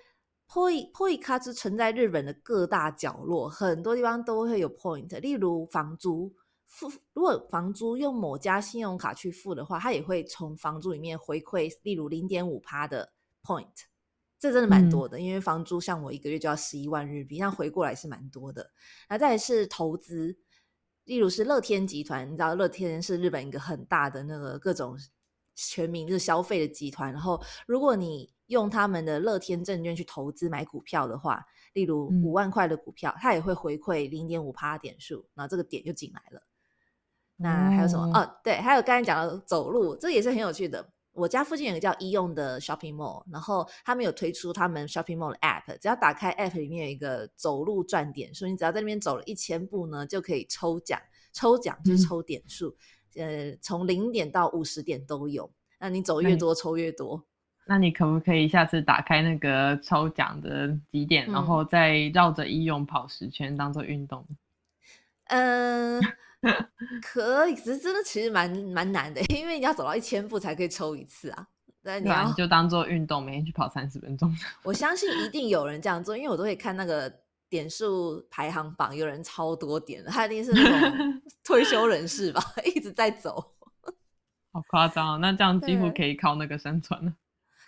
[0.49, 6.33] point point 卡是存在日本的各大角落，很多地方都会有 point，例如房租。
[6.65, 13.13] 付 如果房租用某家信用卡去付的话，它也会从房租里面回馈，例如零点五趴的
[13.43, 13.85] point，
[14.39, 15.19] 这真的蛮多的。
[15.19, 18.71] 因为房租像我一个月就要十一万日币，那回过来是蛮多的。
[19.09, 20.37] 那再是投资，
[21.05, 24.97] 例如是乐天集团，你知道乐天是日本一个很大的那个各种
[25.55, 27.13] 全民就是消费的集团。
[27.13, 31.43] 然后如果你用他们的乐天证券去投资买股票的话，
[31.73, 36.41] 例如五万块的股票，它也会回馈零点五趴点数，然后这个点就进来了。
[37.37, 38.05] 那还有什么？
[38.17, 40.87] 哦，对，还有刚才讲的走路，这也是很有趣的。
[41.11, 50.99] 我家附近有个叫医用的 shopping mall，然后他们有推出他们 shopping mall 的 app，只要打开 app 里面有一个走路赚点数，你只要在那边走了一千步呢，就可以抽奖，
[51.31, 52.75] 抽奖就是抽点数，
[53.15, 55.49] 呃，从零点到五十点都有。
[55.79, 57.23] 那你走越多，抽越多。
[57.65, 64.25] 那你可不可以下次打开那个抽奖的几点，然后再绕着医用跑十圈，当做运动？
[65.27, 66.01] 嗯。
[67.01, 71.47] 可以，只是真的其实蛮蛮难的， 因为你要走到一千步才可以抽一次啊。
[71.81, 74.35] 那你要就当做运动，每天去跑三十分钟。
[74.63, 77.11] 我相信一定有人这样做，因为我都会看那个
[77.47, 82.41] 点数排行榜，有人超多点的，他一定是那种 退休人士吧，
[82.73, 83.53] 一直在走。
[84.51, 87.13] 好夸张，那这样几乎可以靠那个生存了。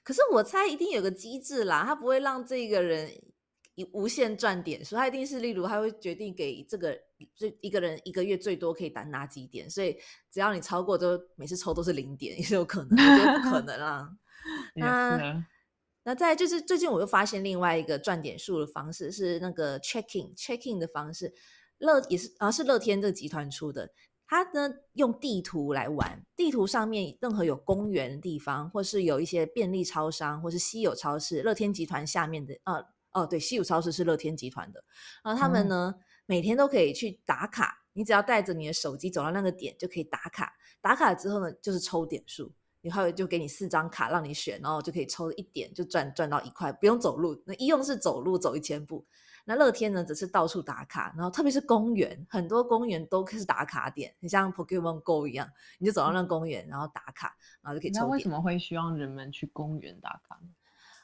[0.03, 3.11] 可是我猜一定有个机制啦，他不会让这个人。
[3.78, 6.99] 一无限赚点数，他一定是例如他会决定给这个
[7.36, 9.95] 最一个人一个月最多可以打哪几点，所以
[10.32, 14.09] 只要你超过，都每次抽都是零点，也是有可能，我觉得不可能啊。
[14.73, 15.45] 那
[16.03, 21.32] 那再就是最近我又发现另外一个赚点数的方式是那个 checking checking 的方式，
[21.78, 23.91] 乐也是啊是乐天这个集团出的，
[24.25, 32.84] 它呢用地图来玩，地图上面任何有公园的地方，或是有一些便利超商或是稀有超市，乐天集团下面的啊。
[33.18, 34.84] 哦，对，西武超市是乐天集团的，
[35.24, 35.95] 然后他们呢
[36.26, 47.41] 每天都可以去打卡，你只要带着你的手机走到那个点就可以打卡，打卡之后呢就是抽点数，然后就给你四张卡让你选，然后就可以抽一点就赚赚到一块，不用走路。
[47.45, 49.05] 那医用是走路走一千步，
[49.45, 55.49] 那乐天呢只是到处打卡，然后特别是公园，很多公园都是打卡点，很像 Pokemon Go 一样，
[55.80, 58.01] 你就走到那公园然后打卡，然后就可以抽。
[58.01, 60.49] 那为什么会希望人们去公园打卡呢？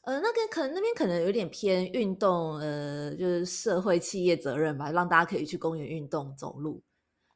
[0.03, 6.83] 呃，那个可能那边可能有点偏运动，呃，就是社会企业责任吧，让大家可以去公园运动走路。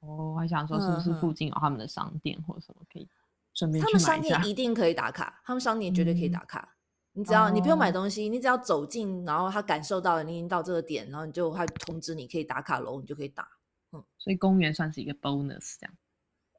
[0.02, 3.08] 哦，我还想说是不是附近有他们的商店或者什么可以
[3.54, 6.76] 顺便他们商店一定可以打卡，他们商店绝对可以打卡。
[7.14, 13.48] 你只要你不用买东西，你只要走进，然后他感受到了你已经到这个点，然后你就他通知你可以打卡楼，你就可以打。
[13.94, 15.96] 嗯，所以公园算是一个 bonus 这样。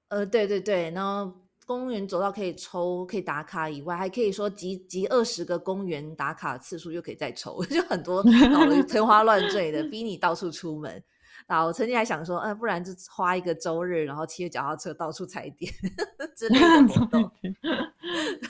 [0.09, 1.48] 呃，对对对，然后。
[1.69, 11.05] 公园走到可以抽可以打卡以外，还可以说集集二十个公园打卡次数就可以再抽， 就很多搞得天花乱坠的， 逼你到处出门。
[11.47, 15.71] 啊，我曾经还想说，呃，不然就花一个周日，然后骑着脚踏车到处踩点
[16.35, 17.31] 之类的活动。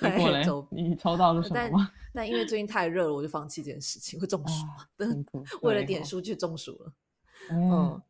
[0.00, 1.90] 对，你抽到了什么？
[2.14, 4.86] 但因为最近太热了，我就放弃这件事情，会中暑嘛？
[5.62, 6.92] 为了点数去中暑了。
[7.50, 8.00] 嗯。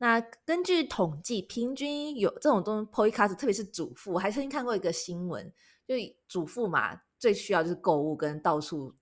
[0.00, 5.52] 那根据统计，平均有这种东西 podcast，特别是主妇，我还曾经看过一个新闻，
[5.86, 5.94] 就
[6.26, 8.94] 主妇嘛，最需要就是购物跟到处。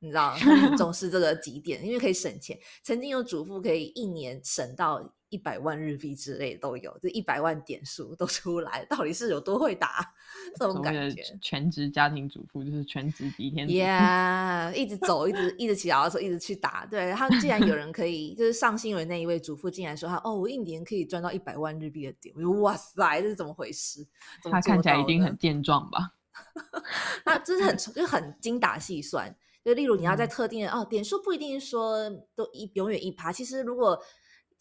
[0.00, 2.58] 你知道，很重视这个 几点，因为可以省钱。
[2.82, 10.14] 曾经有主妇可以一年省到一百万日币之类都有，这一百万点数都出来，到底是有多会打？
[10.56, 13.66] 这种感觉，全职家庭主妇就是全职一天。
[13.66, 16.86] Yeah，一直走，一直一直骑脚踏车，一直去打。
[16.86, 24.06] 对他，既然有人可以，就是上新闻那一位主妇竟然说他哦，我一年可以赚到一百万日币的点，我说哇塞，这是怎么回事？
[24.44, 26.14] 他看起来一定很健壮吧？
[27.26, 29.34] 那真是很就很精打细算。
[29.64, 33.98] 就例如你要在特定的哦点数不一定说都一永远一趴，其实如果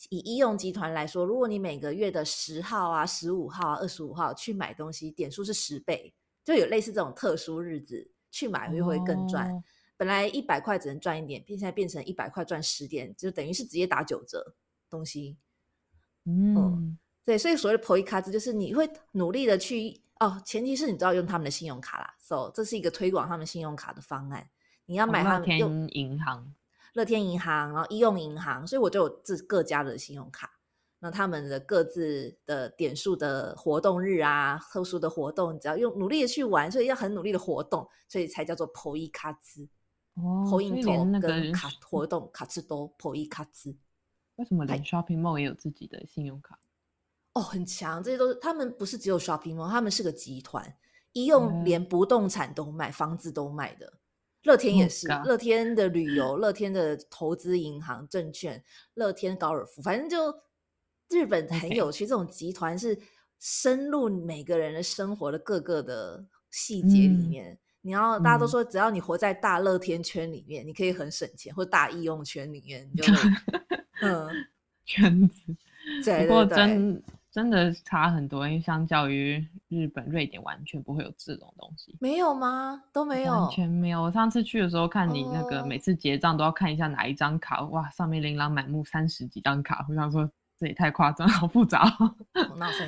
[0.09, 6.13] 以医用集团来说，如果你每个月的十号啊、十五号啊、二十五号去买东西，点数是十倍，
[6.43, 9.63] 就有类似这种特殊日子去买会会更赚。
[9.95, 14.55] 本来一百块只能赚一点，现在变成一百块赚十点，就等于是直接打九折
[14.89, 15.37] 东西。
[16.25, 24.49] 嗯，对，所以所谓的 POI 卡子就是你会努力的去哦，前提是你都要用他们的信用卡啦，so 这是一个推广他们信用卡的方案。
[24.85, 26.53] 你要买他们用银行、
[26.93, 30.49] 乐天银行，然后医用银行，所以我就有自各家的信用卡。
[30.99, 39.67] 那他们的各自的点数的活动日啊，特殊的活动，只要用努力的去玩，所以要很努力的活动，所以才叫做 POI 卡兹。
[40.13, 43.75] 哦，所以连那个卡活动卡兹都 POI 卡兹。
[44.37, 46.57] 为什么连 Shopping Mall 也有自己的信用卡？
[47.33, 50.73] 哦，很强，这些都是他们不是只有 Shopping Mall，他们是个集团，
[51.11, 53.91] 医用连不动产都卖，房子都卖的。
[54.43, 58.63] 乐天也是，乐天的旅游，乐天的投资银行、证券，
[58.95, 60.33] 乐天高尔夫，反正就
[61.09, 62.05] 日本很有趣。
[62.05, 62.97] 这种集团是
[63.39, 67.57] 深入每个人的生活的各个的细节里面。
[67.81, 73.13] 你要大家都说，只要你活在大乐天圈里面，你可以很省钱；或大易用圈里面，你就
[74.01, 74.27] 嗯
[74.85, 75.41] 圈子。
[76.03, 77.03] 对对对。
[77.33, 81.97] 真的差很多，因为相较于日本、瑞典，完全不会有这种东西。
[81.99, 82.83] 没有吗？
[82.93, 84.03] 都没有，完全没有。
[84.03, 90.29] 我上次去的时候，看你那个每次结账都要看一下哪一张卡，哇，上面琳琅满目三十几张卡，我想说
[90.59, 91.89] 这也太夸张， 好复杂。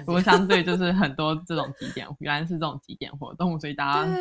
[0.05, 4.11] 不过相对就是很多这种 几点，原来是这种几点活动，所以大家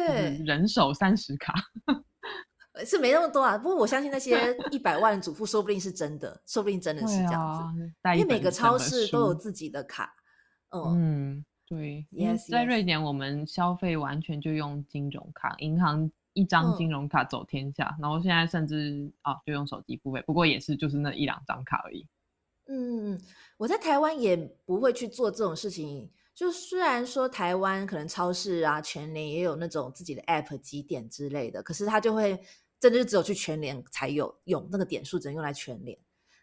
[0.47, 1.53] 人手三十卡。
[2.85, 10.13] 是没那么多啊，不过我相信那些 一百万主妇说不定是真的，说不定真的是这样子，因为每个超市都有自己的卡。
[10.73, 22.05] 嗯，对，Yes，在瑞典我们消费完全就用金融卡，银行一张金融卡走天下，然后现在甚至啊就用手机付费，不过也是就是那一两张卡而已。
[22.67, 23.17] 嗯，
[23.57, 32.37] 我在台湾也不会去做这种事情，就虽然说台湾可能超市啊全联也有那种自己的 app 几点之类的，可是它就会。
[32.85, 35.99] 真的就只有去全联才有用那个点数，只能用来全联。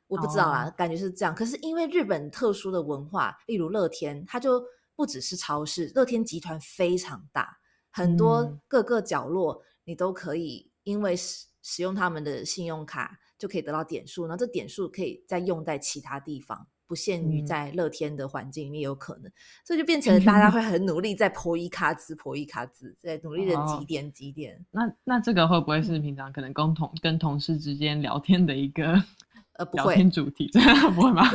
[0.08, 1.36] 我不知道啊，感觉是这样。
[1.36, 4.60] 可是因为日本特殊的文化，例如乐天，它就
[4.96, 7.60] 不只是超市，乐天集团非常大，
[7.92, 16.68] 很多各个角落你都可以因为使使用他们的信用卡就可以得到点数，然后这点数可以再用在其他地方。
[16.92, 19.32] 不限于在乐天的环境里面有可能，
[19.64, 24.60] 所以就变成大家 会很努力在破一卡兹破一卡兹，在努力的几点几点。
[24.72, 29.02] 那那这个会不会是平常可能跟同跟同事之间聊天的一个
[29.58, 30.50] 呃聊天主题？
[30.52, 31.32] 真 的不会吗？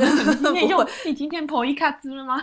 [0.53, 2.39] 你有你今天破一卡兹了吗？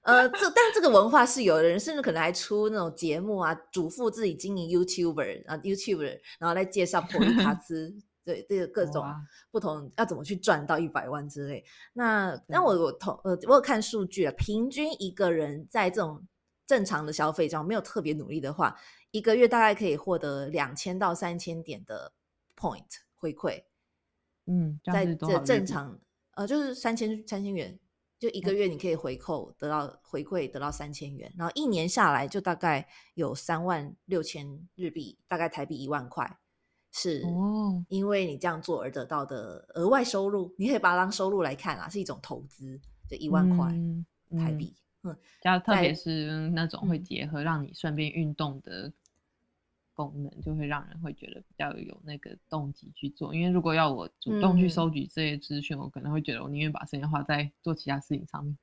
[0.00, 7.94] 呃，这但这个文化是有的人甚至可能还出那种节目啊，嘱咐自己经营 YouTuber 啊 YouTuber，然后来介绍破一卡兹。
[8.26, 9.04] 对，这个各种
[9.52, 11.64] 不同要怎么去赚到一百万之类。
[11.92, 16.26] 那那我我同呃，我有看数据啊，平均一个人在这种
[16.66, 18.76] 正常的消费上没有特别努力的话，
[19.12, 22.12] 一个月大概可以获得两千到三千点的
[22.56, 22.82] point
[23.14, 23.62] 回馈。
[24.46, 25.96] 嗯，在这正常
[26.32, 27.78] 呃，就是三千三千元，
[28.18, 36.38] 就一个月你可以回扣得到回馈得到三千元，然后一年下来就大概有三万六千日币，大概台币一万块。
[36.98, 43.70] 是哦，因为你这样做而得到的额外收入，你可以把它当收入来看啊，是一种投资，就一万块
[44.38, 44.74] 台币。
[45.02, 48.90] 嗯，加特别是那种会结合让你顺便运动的
[49.92, 53.34] 功能，就会让人会觉得比较有那个动机去做。
[53.34, 58.56] 因为如果要我主动去收集这些资讯，我可能会觉得我宁愿把时间花在做其他事情上面。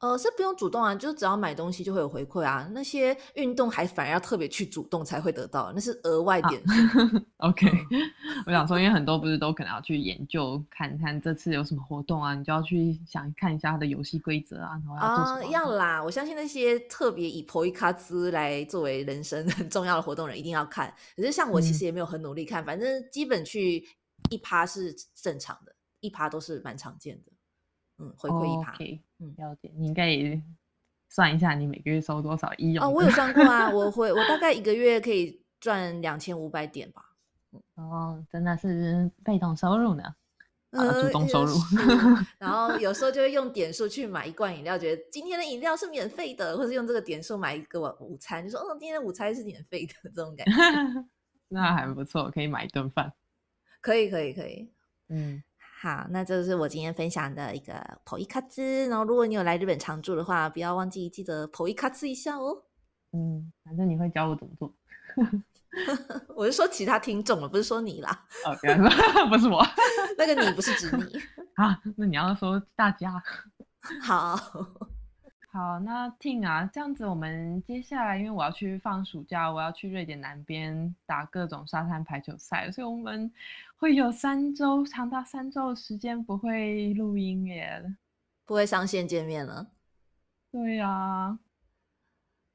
[0.00, 2.68] 呃，是不用主动啊，就只要买东西就会有回馈啊。
[2.72, 7.20] 那些运动还反而要特别去主动才会得到，那是额外点数。
[7.38, 7.66] OK，
[8.46, 15.50] 我想说，因为很多不是都可能要去研究看看这次有什么活动啊，你就要去想看一下它的游戏规则啊，然后要做什啊，么。
[15.50, 16.02] 要啦！
[16.04, 20.94] 我相信那些特别以 p o i k a 兹来作为人生很重要的活动人一定要看。
[21.16, 23.84] 可是像我其嗯实也没有很努力看，反正基本去
[24.30, 27.32] 一趴是正常的，一趴都是蛮常见的。
[27.98, 28.72] 嗯，回馈一趴。
[28.74, 29.70] OK，嗯了解。
[29.76, 30.40] 你应该也
[31.08, 37.02] 算一下，你每个月收多少医用哦，的我有算过啊， 我会我大概一个月可以赚两千五百点吧。
[37.74, 40.02] 哦，真的是被动收入呢。
[40.02, 41.56] 啊呃主动收入
[42.38, 50.52] 然后有时候就会用点数去买一罐饮料，觉得今天的饮料是免费的，或者用这个点数买一个午餐，就说哦，今天的午餐是免费的这种感觉。
[51.48, 53.10] 那还不错，可以买一顿饭。
[53.80, 54.70] 可以，可以，可以。
[55.08, 55.42] 嗯，
[55.80, 57.72] 好，那这是我今天分享的一个
[58.04, 58.88] 跑一卡兹。
[58.88, 62.64] 然后，如果你有来日本常住的话，不要忘记记得跑一卡兹一下哦。
[63.12, 64.74] 嗯，反正你会教我怎么做。
[66.34, 68.26] 我是说其他听众了，不是说你啦。
[68.44, 69.64] 哦，原来说 不是我
[70.18, 71.04] 那个你不是指你。
[71.54, 73.22] 啊，那你要说大家。
[74.02, 74.36] 好，
[75.52, 83.30] 好，那 Ting 啊，这样子我们接下来，因为我要去放暑假，我要去瑞典南边打各种沙滩排球赛，所以我们
[83.78, 87.96] 会有三周，长达三周的时间不会录音耶。
[88.44, 89.68] 不会上线见面了。
[90.50, 91.38] 对呀、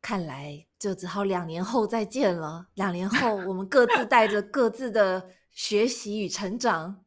[0.02, 2.68] 看来就只好两年后再见了。
[2.74, 7.06] 两年后，我们各自带着各自的学习与成长。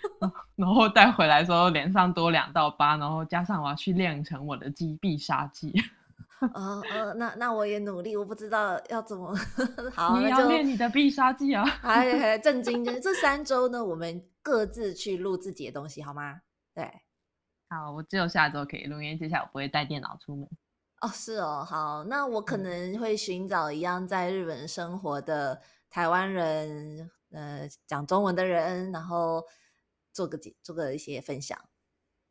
[0.54, 5.74] 然后带回来之后脸上多两道疤，然后加上我要去练成我的击必杀技，
[6.40, 9.34] 呃呃，那那我也努力，我不知道要怎么。
[9.94, 11.64] 好，你要练你的必杀技啊！
[11.64, 12.84] 还还 震惊！
[12.84, 16.40] 就是这三周呢，我们各自去录自己的东西，好吗？
[16.74, 16.84] 对，
[17.70, 20.46] 好，我只有下周可以录，因为接下来我不会带电脑出门。
[21.00, 29.42] 哦，是哦，好，那我可嗯能会寻找一样在日本生活的台湾人，呃，讲中文的人，然后
[30.12, 31.58] 做个解做个一些分享。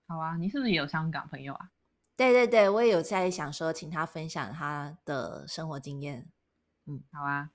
[0.08, 1.70] 好啊，你是不是也有香港朋友啊？
[2.18, 6.28] 对对对，我也有在想说，请他分享他的生活经验。
[7.12, 7.50] 好啊，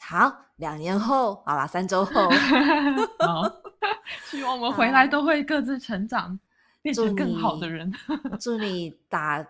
[0.00, 2.28] 好，两年后，好啦，三周后，
[3.18, 3.42] 好，
[4.30, 6.38] 希望我们回来都会各自成长，
[6.80, 7.92] 变成更好的人。
[8.40, 9.46] 祝你打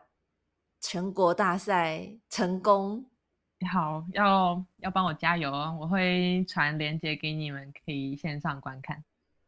[0.81, 3.05] 全国大赛成功。
[3.73, 5.77] 好，要要帮我加油哦！
[5.81, 9.03] 我会传链接给你们，可以线上观看。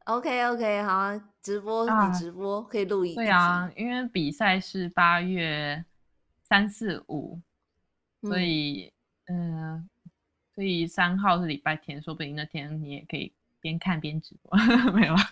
[0.04, 5.82] OK OK，好啊，直播啊你直播可以录一对啊，因为比赛是八月
[6.42, 7.40] 三四五，
[8.20, 8.92] 嗯所以
[9.28, 9.88] 嗯、
[10.54, 14.58] 所以三号是礼拜天，说不定那天你也可以边看边直播，
[14.92, 15.22] 没有啊？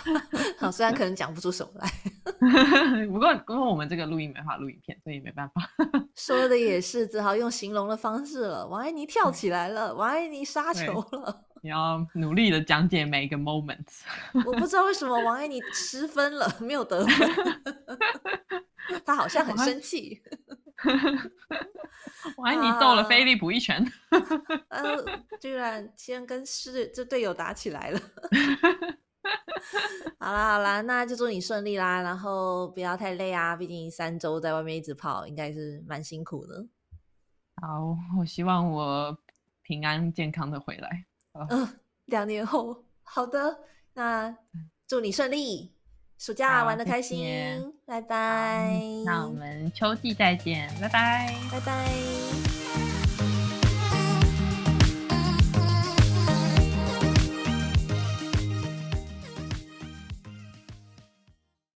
[0.58, 5.70] 好，虽然可能讲不出什么来， 不过不过我们这个录音没法录影片，所以没办法。
[6.14, 8.66] 说的也是，只好用形容的方式了。
[8.66, 11.44] 王爱妮跳起来了，王爱妮杀球了。
[11.62, 13.86] 你要努力的讲解每一个 moment。
[14.46, 17.28] 我不知道为什么王爱妮失分了， 没有得分，
[19.04, 20.22] 他好像很生气。
[22.36, 23.84] 我爱你揍了啊飞利浦一拳。
[24.68, 24.82] 呃，
[25.40, 28.00] 居然先跟是这队友打起来了。
[30.20, 36.66] 好啦好啦，那就祝你顺利啦，然后不要太累啊，毕竟三周在外面一直跑，应该是蛮辛苦的。
[37.60, 39.18] 好，我希望我
[39.62, 41.04] 平安健康的回来。
[41.50, 41.68] 嗯、
[42.06, 43.58] 两年后，好的，
[43.94, 44.36] 那
[44.86, 45.72] 祝你顺利，
[46.18, 48.80] 暑假玩的开谢心，拜拜。
[49.04, 51.34] 那我们秋季再见，拜拜。
[51.50, 52.47] 拜拜。